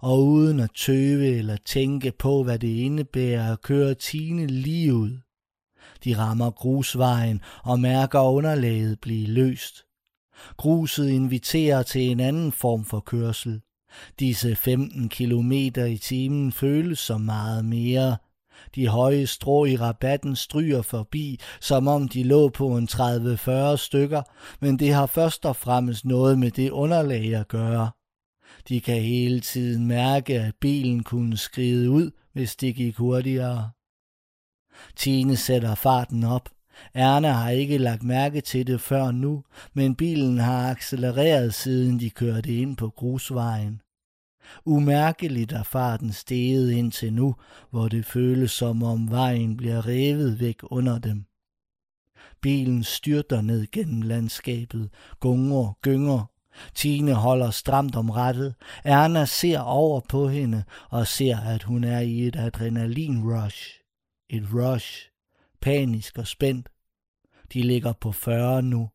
Og 0.00 0.26
uden 0.26 0.60
at 0.60 0.70
tøve 0.74 1.26
eller 1.26 1.56
tænke 1.56 2.12
på, 2.18 2.44
hvad 2.44 2.58
det 2.58 2.68
indebærer 2.68 3.52
at 3.52 3.62
køre 3.62 3.94
Tine 3.94 4.46
lige 4.46 4.94
ud. 4.94 5.18
De 6.04 6.18
rammer 6.18 6.50
grusvejen 6.50 7.40
og 7.64 7.80
mærker 7.80 8.20
underlaget 8.20 9.00
blive 9.00 9.26
løst. 9.26 9.84
Gruset 10.56 11.08
inviterer 11.08 11.82
til 11.82 12.10
en 12.10 12.20
anden 12.20 12.52
form 12.52 12.84
for 12.84 13.00
kørsel. 13.00 13.60
Disse 14.18 14.56
15 14.56 15.08
km 15.08 15.52
i 15.86 15.98
timen 16.02 16.52
føles 16.52 16.98
som 16.98 17.20
meget 17.20 17.64
mere. 17.64 18.16
De 18.74 18.88
høje 18.88 19.26
strå 19.26 19.64
i 19.64 19.76
rabatten 19.76 20.36
stryger 20.36 20.82
forbi, 20.82 21.40
som 21.60 21.88
om 21.88 22.08
de 22.08 22.22
lå 22.22 22.48
på 22.48 22.76
en 22.76 22.88
30-40 22.90 23.76
stykker, 23.76 24.22
men 24.60 24.78
det 24.78 24.92
har 24.92 25.06
først 25.06 25.46
og 25.46 25.56
fremmest 25.56 26.04
noget 26.04 26.38
med 26.38 26.50
det 26.50 26.70
underlag 26.70 27.34
at 27.34 27.48
gøre. 27.48 27.90
De 28.68 28.80
kan 28.80 29.02
hele 29.02 29.40
tiden 29.40 29.86
mærke, 29.86 30.40
at 30.40 30.54
bilen 30.60 31.02
kunne 31.02 31.36
skride 31.36 31.90
ud, 31.90 32.10
hvis 32.32 32.56
det 32.56 32.74
gik 32.74 32.96
hurtigere. 32.96 33.70
Tine 34.96 35.36
sætter 35.36 35.74
farten 35.74 36.24
op. 36.24 36.48
Erna 36.94 37.30
har 37.30 37.50
ikke 37.50 37.78
lagt 37.78 38.02
mærke 38.02 38.40
til 38.40 38.66
det 38.66 38.80
før 38.80 39.10
nu, 39.10 39.44
men 39.74 39.94
bilen 39.94 40.38
har 40.38 40.70
accelereret 40.70 41.54
siden 41.54 42.00
de 42.00 42.10
kørte 42.10 42.56
ind 42.56 42.76
på 42.76 42.90
grusvejen. 42.90 43.80
Umærkeligt 44.64 45.52
er 45.52 45.62
farten 45.62 46.12
steget 46.12 46.70
indtil 46.70 47.12
nu, 47.12 47.34
hvor 47.70 47.88
det 47.88 48.06
føles 48.06 48.50
som 48.50 48.82
om 48.82 49.10
vejen 49.10 49.56
bliver 49.56 49.86
revet 49.86 50.40
væk 50.40 50.56
under 50.62 50.98
dem. 50.98 51.24
Bilen 52.40 52.84
styrter 52.84 53.40
ned 53.40 53.66
gennem 53.72 54.02
landskabet, 54.02 54.90
gunger, 55.20 55.78
gynger. 55.82 56.30
Tine 56.74 57.14
holder 57.14 57.50
stramt 57.50 57.96
om 57.96 58.10
rettet. 58.10 58.54
Erna 58.84 59.24
ser 59.24 59.58
over 59.58 60.00
på 60.08 60.28
hende 60.28 60.64
og 60.90 61.06
ser, 61.06 61.38
at 61.38 61.62
hun 61.62 61.84
er 61.84 62.00
i 62.00 62.26
et 62.26 62.36
adrenalin-rush. 62.36 63.87
Et 64.30 64.44
rush. 64.54 65.10
Panisk 65.60 66.18
og 66.18 66.26
spændt. 66.26 66.68
De 67.52 67.62
ligger 67.62 67.92
på 67.92 68.12
40 68.12 68.62
nu. 68.62 68.90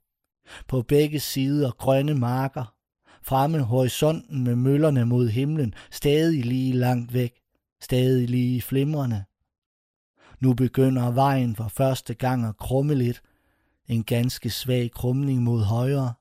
På 0.67 0.81
begge 0.81 1.19
sider 1.19 1.71
grønne 1.71 2.13
marker. 2.13 2.75
Fremme 3.23 3.59
horisonten 3.59 4.43
med 4.43 4.55
møllerne 4.55 5.05
mod 5.05 5.29
himlen, 5.29 5.73
stadig 5.91 6.45
lige 6.45 6.73
langt 6.73 7.13
væk, 7.13 7.33
stadig 7.81 8.29
lige 8.29 8.61
flimrende. 8.61 9.23
Nu 10.39 10.53
begynder 10.53 11.11
vejen 11.11 11.55
for 11.55 11.67
første 11.67 12.13
gang 12.13 12.45
at 12.45 12.57
krumme 12.57 12.95
lidt. 12.95 13.21
En 13.87 14.03
ganske 14.03 14.49
svag 14.49 14.91
krumning 14.91 15.43
mod 15.43 15.63
højre. 15.63 16.13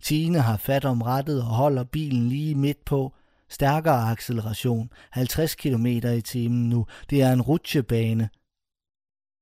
Tine 0.00 0.40
har 0.40 0.56
fat 0.56 0.84
om 0.84 1.02
rettet 1.02 1.40
og 1.40 1.46
holder 1.46 1.84
bilen 1.84 2.28
lige 2.28 2.54
midt 2.54 2.84
på. 2.84 3.14
Stærkere 3.48 4.10
acceleration, 4.10 4.90
50 5.10 5.54
km 5.54 5.86
i 5.86 6.20
timen 6.20 6.68
nu. 6.68 6.86
Det 7.10 7.22
er 7.22 7.32
en 7.32 7.42
rutsjebane. 7.42 8.28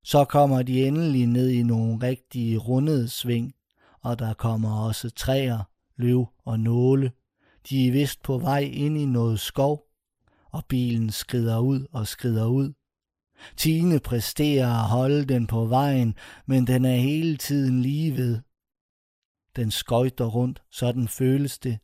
Så 0.05 0.25
kommer 0.25 0.63
de 0.63 0.87
endelig 0.87 1.27
ned 1.27 1.49
i 1.49 1.63
nogle 1.63 2.07
rigtige 2.07 2.59
rundede 2.59 3.09
sving, 3.09 3.55
og 4.01 4.19
der 4.19 4.35
kommer 4.35 4.87
også 4.87 5.11
træer, 5.11 5.63
løv 5.97 6.27
og 6.45 6.61
nåle. 6.61 7.13
De 7.69 7.89
er 7.89 7.93
vist 7.93 8.23
på 8.23 8.39
vej 8.39 8.61
ind 8.61 8.99
i 8.99 9.05
noget 9.05 9.41
skov, 9.41 9.85
og 10.51 10.65
bilen 10.65 11.11
skrider 11.11 11.59
ud 11.59 11.87
og 11.93 12.07
skrider 12.07 12.47
ud. 12.47 12.73
Tine 13.57 14.01
præsterer 14.01 14.69
at 14.69 14.89
holde 14.89 15.25
den 15.25 15.47
på 15.47 15.67
vejen, 15.67 16.15
men 16.47 16.67
den 16.67 16.85
er 16.85 16.97
hele 16.97 17.37
tiden 17.37 17.83
lige 17.83 18.17
ved. 18.17 18.41
Den 19.57 19.71
skøjter 19.71 20.25
rundt, 20.25 20.63
sådan 20.71 21.09
føles 21.09 21.59
det. 21.59 21.79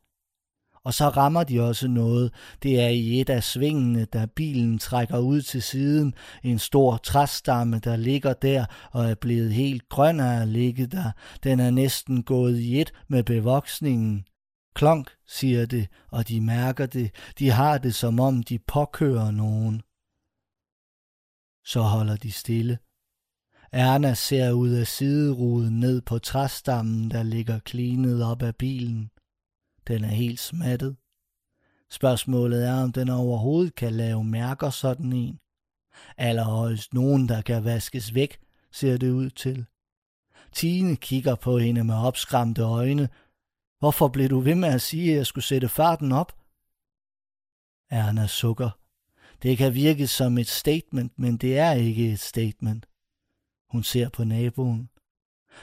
Og 0.84 0.94
så 0.94 1.08
rammer 1.08 1.44
de 1.44 1.60
også 1.62 1.88
noget. 1.88 2.32
Det 2.62 2.80
er 2.80 2.88
i 2.88 3.20
et 3.20 3.30
af 3.30 3.42
svingene, 3.44 4.04
da 4.04 4.26
bilen 4.26 4.78
trækker 4.78 5.18
ud 5.18 5.42
til 5.42 5.62
siden. 5.62 6.14
En 6.42 6.58
stor 6.58 6.96
træstamme, 6.96 7.78
der 7.78 7.96
ligger 7.96 8.32
der 8.32 8.64
og 8.90 9.10
er 9.10 9.14
blevet 9.14 9.52
helt 9.52 9.88
grøn 9.88 10.20
af 10.20 10.40
at 10.42 10.48
ligge 10.48 10.86
der. 10.86 11.10
Den 11.42 11.60
er 11.60 11.70
næsten 11.70 12.22
gået 12.22 12.58
i 12.58 12.80
et 12.80 12.92
med 13.08 13.22
bevoksningen. 13.24 14.24
Klonk, 14.74 15.10
siger 15.26 15.66
det, 15.66 15.88
og 16.10 16.28
de 16.28 16.40
mærker 16.40 16.86
det. 16.86 17.10
De 17.38 17.50
har 17.50 17.78
det, 17.78 17.94
som 17.94 18.20
om 18.20 18.42
de 18.42 18.58
påkører 18.58 19.30
nogen. 19.30 19.82
Så 21.64 21.80
holder 21.80 22.16
de 22.16 22.32
stille. 22.32 22.78
Erna 23.72 24.14
ser 24.14 24.52
ud 24.52 24.68
af 24.68 24.86
sideruden 24.86 25.80
ned 25.80 26.00
på 26.00 26.18
træstammen, 26.18 27.10
der 27.10 27.22
ligger 27.22 27.58
klinet 27.58 28.24
op 28.24 28.42
af 28.42 28.56
bilen. 28.56 29.10
Den 29.88 30.04
er 30.04 30.08
helt 30.08 30.40
smattet. 30.40 30.96
Spørgsmålet 31.90 32.66
er, 32.66 32.82
om 32.82 32.92
den 32.92 33.08
overhovedet 33.08 33.74
kan 33.74 33.92
lave 33.92 34.24
mærker 34.24 34.70
sådan 34.70 35.12
en. 35.12 35.40
Allerhøjst 36.16 36.94
nogen, 36.94 37.28
der 37.28 37.42
kan 37.42 37.64
vaskes 37.64 38.14
væk, 38.14 38.38
ser 38.72 38.96
det 38.96 39.10
ud 39.10 39.30
til. 39.30 39.66
Tine 40.52 40.96
kigger 40.96 41.34
på 41.34 41.58
hende 41.58 41.84
med 41.84 41.94
opskræmte 41.94 42.62
øjne. 42.62 43.08
Hvorfor 43.78 44.08
blev 44.08 44.28
du 44.28 44.40
ved 44.40 44.54
med 44.54 44.68
at 44.68 44.82
sige, 44.82 45.10
at 45.10 45.16
jeg 45.16 45.26
skulle 45.26 45.44
sætte 45.44 45.68
farten 45.68 46.12
op? 46.12 46.32
Erna 47.90 48.26
sukker. 48.26 48.70
Det 49.42 49.58
kan 49.58 49.74
virke 49.74 50.06
som 50.06 50.38
et 50.38 50.48
statement, 50.48 51.18
men 51.18 51.36
det 51.36 51.58
er 51.58 51.72
ikke 51.72 52.12
et 52.12 52.20
statement. 52.20 52.86
Hun 53.70 53.82
ser 53.82 54.08
på 54.08 54.24
naboen. 54.24 54.90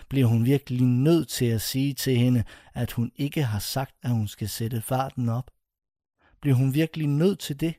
Bliver 0.09 0.27
hun 0.27 0.45
virkelig 0.45 0.81
nødt 0.81 1.27
til 1.27 1.45
at 1.45 1.61
sige 1.61 1.93
til 1.93 2.17
hende, 2.17 2.43
at 2.73 2.91
hun 2.91 3.11
ikke 3.15 3.43
har 3.43 3.59
sagt, 3.59 3.95
at 4.03 4.09
hun 4.09 4.27
skal 4.27 4.49
sætte 4.49 4.81
farten 4.81 5.29
op? 5.29 5.51
Bliver 6.41 6.55
hun 6.55 6.73
virkelig 6.73 7.07
nødt 7.07 7.39
til 7.39 7.59
det? 7.59 7.73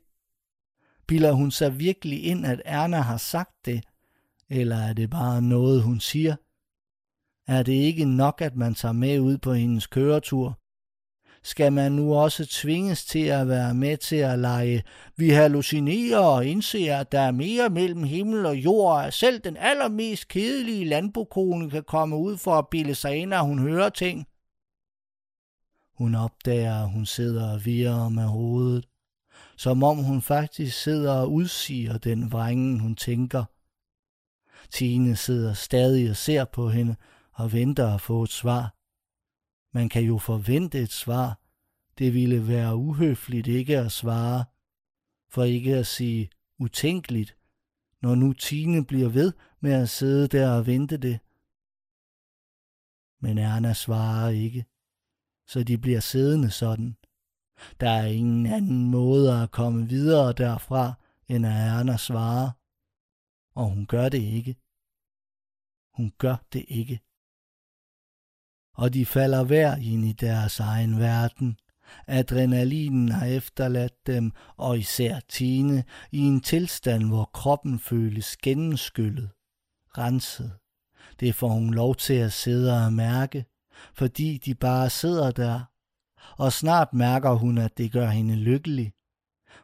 Bilder 1.06 1.32
hun 1.32 1.50
sig 1.50 1.78
virkelig 1.78 2.24
ind, 2.24 2.46
at 2.46 2.62
Erna 2.64 3.00
har 3.00 3.16
sagt 3.16 3.66
det? 3.66 3.84
Eller 4.48 4.76
er 4.76 4.92
det 4.92 5.10
bare 5.10 5.42
noget, 5.42 5.82
hun 5.82 6.00
siger? 6.00 6.36
Er 7.46 7.62
det 7.62 7.72
ikke 7.72 8.04
nok, 8.04 8.40
at 8.40 8.56
man 8.56 8.74
tager 8.74 8.92
med 8.92 9.20
ud 9.20 9.38
på 9.38 9.52
hendes 9.52 9.86
køretur? 9.86 10.58
Skal 11.46 11.72
man 11.72 11.92
nu 11.92 12.14
også 12.14 12.46
tvinges 12.46 13.04
til 13.04 13.24
at 13.24 13.48
være 13.48 13.74
med 13.74 13.96
til 13.96 14.16
at 14.16 14.38
lege. 14.38 14.82
Vi 15.16 15.30
hallucinerer 15.30 16.18
og 16.18 16.46
indser, 16.46 16.96
at 16.96 17.12
der 17.12 17.20
er 17.20 17.30
mere 17.30 17.70
mellem 17.70 18.02
himmel 18.04 18.46
og 18.46 18.56
jord, 18.56 19.04
at 19.04 19.14
selv 19.14 19.40
den 19.40 19.56
allermest 19.56 20.28
kedelige 20.28 20.84
landbokone 20.84 21.70
kan 21.70 21.82
komme 21.82 22.16
ud 22.16 22.36
for 22.36 22.58
at 22.58 22.68
bilde 22.68 22.94
sig 22.94 23.16
ind, 23.16 23.34
at 23.34 23.44
hun 23.44 23.58
hører 23.58 23.88
ting. 23.88 24.26
Hun 25.98 26.14
opdager, 26.14 26.82
at 26.82 26.90
hun 26.90 27.06
sidder 27.06 27.52
og 27.52 27.64
virrer 27.64 28.08
med 28.08 28.24
hovedet, 28.24 28.88
som 29.56 29.82
om 29.82 29.96
hun 29.96 30.22
faktisk 30.22 30.82
sidder 30.82 31.12
og 31.12 31.32
udsiger 31.32 31.98
den 31.98 32.32
vrængen, 32.32 32.80
hun 32.80 32.96
tænker. 32.96 33.44
Tine 34.70 35.16
sidder 35.16 35.52
stadig 35.52 36.10
og 36.10 36.16
ser 36.16 36.44
på 36.44 36.68
hende 36.68 36.96
og 37.32 37.52
venter 37.52 37.94
at 37.94 38.00
få 38.00 38.22
et 38.22 38.30
svar. 38.30 38.75
Man 39.76 39.88
kan 39.88 40.04
jo 40.04 40.18
forvente 40.18 40.78
et 40.78 40.92
svar. 40.92 41.40
Det 41.98 42.14
ville 42.14 42.48
være 42.48 42.76
uhøfligt 42.76 43.46
ikke 43.46 43.78
at 43.78 43.92
svare, 43.92 44.44
for 45.28 45.44
ikke 45.44 45.76
at 45.76 45.86
sige 45.86 46.30
utænkeligt, 46.58 47.36
når 48.02 48.14
nu 48.14 48.32
Tine 48.32 48.86
bliver 48.86 49.08
ved 49.08 49.32
med 49.60 49.72
at 49.72 49.88
sidde 49.88 50.28
der 50.28 50.50
og 50.50 50.66
vente 50.66 50.96
det. 50.96 51.20
Men 53.20 53.38
Erna 53.38 53.72
svarer 53.72 54.28
ikke, 54.28 54.64
så 55.46 55.62
de 55.62 55.78
bliver 55.78 56.00
siddende 56.00 56.50
sådan. 56.50 56.96
Der 57.80 57.90
er 57.90 58.06
ingen 58.06 58.46
anden 58.46 58.90
måde 58.90 59.42
at 59.42 59.50
komme 59.50 59.88
videre 59.88 60.32
derfra, 60.32 60.94
end 61.28 61.46
at 61.46 61.52
Erna 61.52 61.96
svarer. 61.96 62.50
Og 63.54 63.70
hun 63.70 63.86
gør 63.86 64.08
det 64.08 64.22
ikke. 64.22 64.56
Hun 65.96 66.12
gør 66.18 66.36
det 66.52 66.64
ikke 66.68 67.05
og 68.76 68.94
de 68.94 69.06
falder 69.06 69.44
hver 69.44 69.76
ind 69.76 70.04
i 70.04 70.12
deres 70.12 70.60
egen 70.60 70.98
verden. 70.98 71.58
Adrenalinen 72.06 73.08
har 73.08 73.26
efterladt 73.26 74.06
dem, 74.06 74.32
og 74.56 74.78
især 74.78 75.20
Tine, 75.28 75.84
i 76.12 76.18
en 76.18 76.40
tilstand, 76.40 77.04
hvor 77.04 77.24
kroppen 77.24 77.78
føles 77.78 78.36
gennemskyllet, 78.36 79.30
renset. 79.98 80.52
Det 81.20 81.34
får 81.34 81.48
hun 81.48 81.74
lov 81.74 81.94
til 81.94 82.14
at 82.14 82.32
sidde 82.32 82.84
og 82.84 82.92
mærke, 82.92 83.44
fordi 83.94 84.38
de 84.38 84.54
bare 84.54 84.90
sidder 84.90 85.30
der. 85.30 85.60
Og 86.36 86.52
snart 86.52 86.94
mærker 86.94 87.32
hun, 87.32 87.58
at 87.58 87.78
det 87.78 87.92
gør 87.92 88.06
hende 88.08 88.36
lykkelig. 88.36 88.92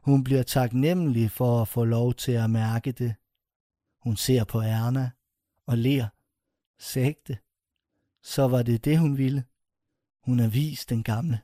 Hun 0.05 0.25
bliver 0.25 0.42
taknemmelig 0.42 1.31
for 1.31 1.62
at 1.62 1.68
få 1.68 1.85
lov 1.85 2.14
til 2.14 2.33
at 2.33 2.51
mærke 2.51 2.92
det. 2.92 3.14
Hun 4.03 4.16
ser 4.16 4.44
på 4.44 4.61
Erna 4.61 5.11
og 5.66 5.79
ler. 5.79 6.09
Sægte 6.79 7.38
så 8.22 8.48
var 8.48 8.62
det 8.62 8.85
det, 8.85 8.98
hun 8.98 9.18
ville. 9.18 9.44
Hun 10.24 10.40
er 10.40 10.48
vis, 10.48 10.87
den 10.87 11.02
gamle. 11.02 11.40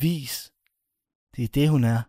Vis. 0.00 0.52
Det 1.36 1.44
er 1.44 1.48
det, 1.48 1.68
hun 1.68 1.84
er. 1.84 2.02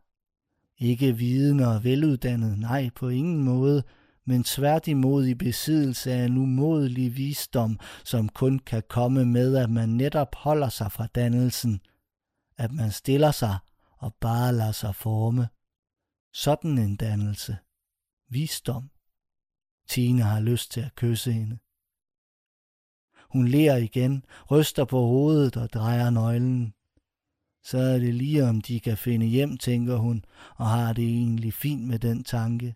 Ikke 0.78 1.18
viden 1.18 1.60
og 1.60 1.84
veluddannet, 1.84 2.60
nej, 2.60 2.90
på 2.96 3.10
ingen 3.10 3.44
måde, 3.44 3.84
men 4.26 4.44
tværtimod 4.44 5.26
i 5.26 5.34
besiddelse 5.34 6.12
af 6.12 6.26
en 6.26 6.38
umådelig 6.38 7.18
visdom, 7.18 7.80
som 8.04 8.30
kun 8.30 8.60
kan 8.60 8.84
komme 8.90 9.26
med, 9.26 9.56
at 9.56 9.70
man 9.70 9.90
netop 9.90 10.36
holder 10.36 10.70
sig 10.70 10.92
fra 10.92 11.08
dannelsen, 11.08 11.82
at 12.58 12.72
man 12.72 12.92
stiller 12.92 13.32
sig 13.32 13.58
og 13.98 14.16
bare 14.22 14.54
lader 14.54 14.72
sig 14.72 14.96
forme. 14.96 15.48
Sådan 16.34 16.78
en 16.78 16.96
dannelse. 16.96 17.58
Visdom. 18.30 18.90
Tine 19.88 20.22
har 20.22 20.40
lyst 20.40 20.72
til 20.72 20.82
at 20.82 20.96
kysse 20.96 21.32
hende. 21.32 21.58
Hun 23.30 23.48
ler 23.48 23.76
igen, 23.76 24.24
ryster 24.52 24.86
på 24.86 25.00
hovedet 25.00 25.58
og 25.58 25.74
drejer 25.74 26.10
nøglen. 26.10 26.74
Så 27.64 27.78
er 27.78 28.00
det 28.00 28.14
lige 28.14 28.46
om 28.46 28.62
de 28.62 28.80
kan 28.80 28.98
finde 28.98 29.26
hjem, 29.26 29.58
tænker 29.58 29.96
hun, 29.96 30.26
og 30.56 30.68
har 30.68 30.94
det 30.94 31.04
egentlig 31.04 31.54
fint 31.54 31.88
med 31.88 32.00
den 32.00 32.24
tanke. 32.24 32.76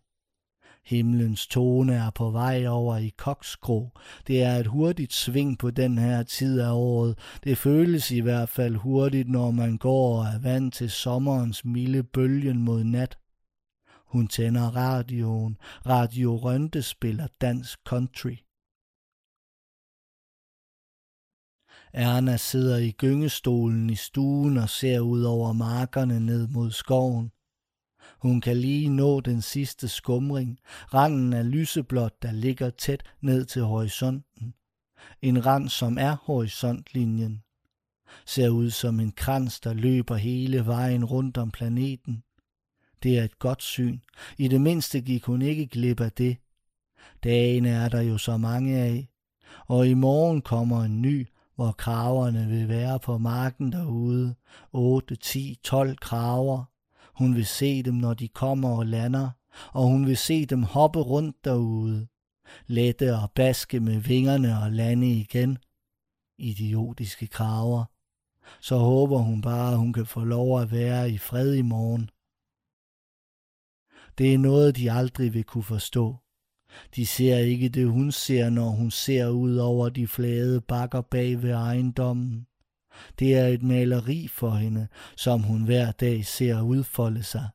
Himlens 0.86 1.48
tone 1.48 1.94
er 1.94 2.10
på 2.10 2.30
vej 2.32 2.68
over 2.68 2.98
i 2.98 3.12
koksgrå. 3.18 3.90
Det 4.28 4.44
er 4.44 4.56
et 4.56 4.68
hurtigt 4.68 5.14
sving 5.14 5.60
på 5.60 5.72
den 5.72 5.98
her 5.98 6.24
tid 6.24 6.60
af 6.60 6.72
året. 6.72 7.18
Det 7.44 7.58
føles 7.58 8.12
i 8.12 8.20
hvert 8.20 8.50
fald 8.50 8.76
hurtigt, 8.76 9.30
når 9.30 9.52
man 9.52 9.78
går 9.78 10.20
og 10.20 10.26
er 10.26 10.40
vant 10.40 10.74
til 10.74 10.90
sommerens 10.90 11.66
milde 11.66 12.04
bølgen 12.04 12.58
mod 12.58 12.84
nat. 12.84 13.18
Hun 14.08 14.28
tænder 14.28 14.76
radioen. 14.76 15.58
Radio 15.86 16.36
Rønte 16.36 16.82
spiller 16.82 17.28
dansk 17.42 17.80
country. 17.86 18.36
Erna 21.94 22.38
sidder 22.38 22.78
i 22.78 22.92
gyngestolen 22.92 23.90
i 23.90 23.96
stuen 23.96 24.58
og 24.58 24.70
ser 24.70 25.00
ud 25.00 25.24
over 25.24 25.54
markerne 25.54 26.20
ned 26.20 26.48
mod 26.48 26.72
skoven. 26.72 27.32
Hun 28.20 28.42
kan 28.42 28.58
lige 28.58 28.90
nå 28.90 29.20
den 29.20 29.42
sidste 29.42 29.88
skumring, 29.88 30.60
randen 30.94 31.34
af 31.34 31.52
lyseblåt, 31.52 32.22
der 32.22 32.32
ligger 32.32 32.70
tæt 32.70 33.04
ned 33.22 33.46
til 33.46 33.62
horisonten. 33.62 34.54
En 35.22 35.46
rand, 35.46 35.70
som 35.70 35.98
er 35.98 36.16
horisontlinjen. 36.24 37.44
Ser 38.26 38.50
ud 38.50 38.70
som 38.70 39.00
en 39.00 39.12
krans, 39.12 39.60
der 39.60 39.74
løber 39.74 40.16
hele 40.16 40.66
vejen 40.66 41.06
rundt 41.06 41.38
om 41.38 41.52
planeten. 41.52 42.24
Det 43.04 43.20
er 43.20 43.24
et 43.24 43.40
godt 43.40 43.64
syn. 43.64 44.00
I 44.38 44.48
det 44.48 44.62
mindste 44.62 45.02
gik 45.02 45.24
hun 45.24 45.42
ikke 45.42 45.68
glip 45.68 46.02
af 46.02 46.12
det. 46.12 46.38
Dagen 47.24 47.66
er 47.66 47.90
der 47.90 48.02
jo 48.02 48.18
så 48.18 48.38
mange 48.38 48.78
af, 48.78 49.10
og 49.68 49.88
i 49.88 49.94
morgen 49.94 50.42
kommer 50.42 50.84
en 50.84 51.02
ny, 51.02 51.28
hvor 51.56 51.72
kraverne 51.72 52.48
vil 52.48 52.70
være 52.70 53.00
på 53.00 53.18
marken 53.18 53.72
derude. 53.72 54.36
8, 54.72 55.16
10, 55.16 55.60
12 55.64 55.98
kraver. 55.98 56.64
Hun 57.16 57.36
vil 57.36 57.46
se 57.46 57.84
dem, 57.84 57.94
når 57.94 58.14
de 58.14 58.28
kommer 58.28 58.70
og 58.78 58.86
lander, 58.86 59.30
og 59.72 59.88
hun 59.88 60.08
vil 60.08 60.18
se 60.18 60.46
dem 60.46 60.64
hoppe 60.64 61.00
rundt 61.00 61.46
derude. 61.46 62.08
Lette 62.68 63.16
og 63.16 63.32
baske 63.32 63.80
med 63.80 64.00
vingerne 64.00 64.60
og 64.64 64.72
lande 64.72 65.12
igen. 65.12 65.58
Idiotiske 66.38 67.28
kraver. 67.28 67.86
Så 68.62 68.78
håber 68.78 69.18
hun 69.18 69.42
bare, 69.42 69.72
at 69.72 69.78
hun 69.78 69.94
kan 69.94 70.06
få 70.06 70.24
lov 70.24 70.62
at 70.62 70.72
være 70.72 71.12
i 71.12 71.18
fred 71.18 71.54
i 71.54 71.62
morgen. 71.62 72.10
Det 74.18 74.34
er 74.34 74.38
noget, 74.38 74.76
de 74.76 74.92
aldrig 74.92 75.34
vil 75.34 75.44
kunne 75.44 75.64
forstå. 75.64 76.23
De 76.96 77.06
ser 77.06 77.38
ikke 77.38 77.70
det, 77.70 77.88
hun 77.88 78.12
ser, 78.12 78.50
når 78.50 78.70
hun 78.70 78.92
ser 78.92 79.28
ud 79.28 79.56
over 79.56 79.90
de 79.90 80.08
flade 80.08 80.62
bakker 80.62 81.02
bag 81.02 81.42
ved 81.42 81.52
ejendommen. 81.52 82.48
Det 83.20 83.36
er 83.36 83.48
et 83.48 83.64
maleri 83.64 84.28
for 84.28 84.52
hende, 84.52 84.88
som 85.16 85.42
hun 85.42 85.64
hver 85.64 85.92
dag 85.92 86.26
ser 86.26 86.62
udfolde 86.62 87.24
sig. 87.24 87.48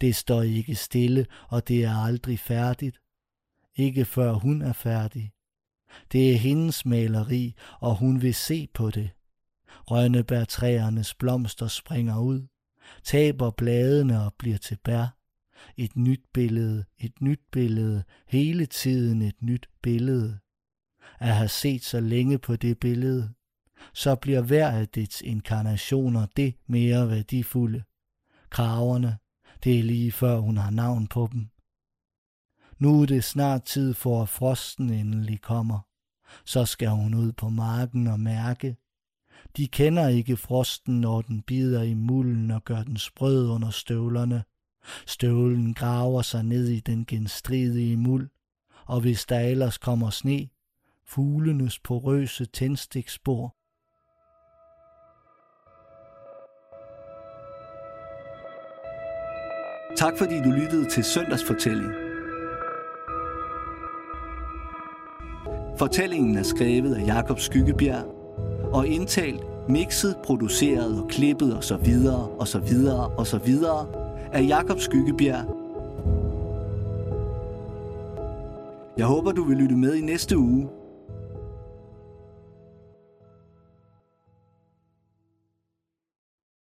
Det 0.00 0.16
står 0.16 0.42
ikke 0.42 0.74
stille, 0.74 1.26
og 1.48 1.68
det 1.68 1.84
er 1.84 1.94
aldrig 1.94 2.38
færdigt. 2.38 3.00
Ikke 3.76 4.04
før 4.04 4.32
hun 4.32 4.62
er 4.62 4.72
færdig. 4.72 5.32
Det 6.12 6.32
er 6.32 6.36
hendes 6.36 6.86
maleri, 6.86 7.54
og 7.80 7.96
hun 7.96 8.22
vil 8.22 8.34
se 8.34 8.68
på 8.74 8.90
det. 8.90 9.10
Rønnebærtræernes 9.90 11.14
blomster 11.14 11.66
springer 11.66 12.18
ud, 12.18 12.46
taber 13.04 13.50
bladene 13.50 14.24
og 14.24 14.34
bliver 14.38 14.58
til 14.58 14.78
bær. 14.84 15.17
Et 15.76 15.96
nyt 15.96 16.22
billede, 16.34 16.84
et 16.98 17.20
nyt 17.20 17.40
billede, 17.52 18.04
hele 18.28 18.66
tiden 18.66 19.22
et 19.22 19.42
nyt 19.42 19.68
billede. 19.82 20.38
At 21.18 21.34
have 21.34 21.48
set 21.48 21.84
så 21.84 22.00
længe 22.00 22.38
på 22.38 22.56
det 22.56 22.78
billede, 22.78 23.32
så 23.94 24.14
bliver 24.14 24.40
hver 24.40 24.70
af 24.70 24.88
dets 24.88 25.20
inkarnationer 25.20 26.26
det 26.36 26.54
mere 26.66 27.08
værdifulde. 27.08 27.82
Kraverne, 28.50 29.18
det 29.64 29.78
er 29.78 29.82
lige 29.82 30.12
før 30.12 30.38
hun 30.38 30.56
har 30.56 30.70
navn 30.70 31.06
på 31.06 31.28
dem. 31.32 31.48
Nu 32.78 33.02
er 33.02 33.06
det 33.06 33.24
snart 33.24 33.62
tid 33.62 33.94
for, 33.94 34.22
at 34.22 34.28
frosten 34.28 34.90
endelig 34.90 35.40
kommer. 35.40 35.80
Så 36.44 36.64
skal 36.64 36.88
hun 36.88 37.14
ud 37.14 37.32
på 37.32 37.48
marken 37.48 38.06
og 38.06 38.20
mærke. 38.20 38.76
De 39.56 39.68
kender 39.68 40.08
ikke 40.08 40.36
frosten, 40.36 41.00
når 41.00 41.22
den 41.22 41.42
bider 41.42 41.82
i 41.82 41.94
mulden 41.94 42.50
og 42.50 42.64
gør 42.64 42.82
den 42.82 42.96
sprød 42.96 43.48
under 43.48 43.70
støvlerne. 43.70 44.44
Støvlen 45.06 45.74
graver 45.74 46.22
sig 46.22 46.44
ned 46.44 46.68
i 46.68 46.80
den 46.80 47.06
genstridige 47.06 47.96
muld, 47.96 48.28
og 48.86 49.00
hvis 49.00 49.26
der 49.26 49.40
ellers 49.40 49.78
kommer 49.78 50.10
sne, 50.10 50.48
fuglenes 51.06 51.78
porøse 51.78 52.44
tændstikspor. 52.44 53.54
Tak 59.96 60.18
fordi 60.18 60.34
du 60.42 60.50
lyttede 60.50 60.90
til 60.90 61.04
Søndagsfortælling. 61.04 61.92
Fortællingen 65.78 66.36
er 66.36 66.42
skrevet 66.42 66.94
af 66.94 67.06
Jakob 67.06 67.38
Skyggebjerg 67.38 68.04
og 68.72 68.86
indtalt, 68.86 69.40
mixet, 69.68 70.16
produceret 70.24 71.02
og 71.02 71.08
klippet 71.08 71.56
og 71.56 71.64
så 71.64 71.76
videre 71.76 72.28
og 72.28 72.48
så 72.48 72.58
videre 72.58 73.08
og 73.08 73.26
så 73.26 73.38
videre 73.38 74.07
af 74.32 74.46
Jakob 74.48 74.80
Skyggebjerg. 74.80 75.44
Jeg 78.96 79.06
håber, 79.06 79.32
du 79.32 79.44
vil 79.44 79.56
lytte 79.56 79.76
med 79.76 79.94
i 79.94 80.00
næste 80.00 80.38
uge, 80.38 80.68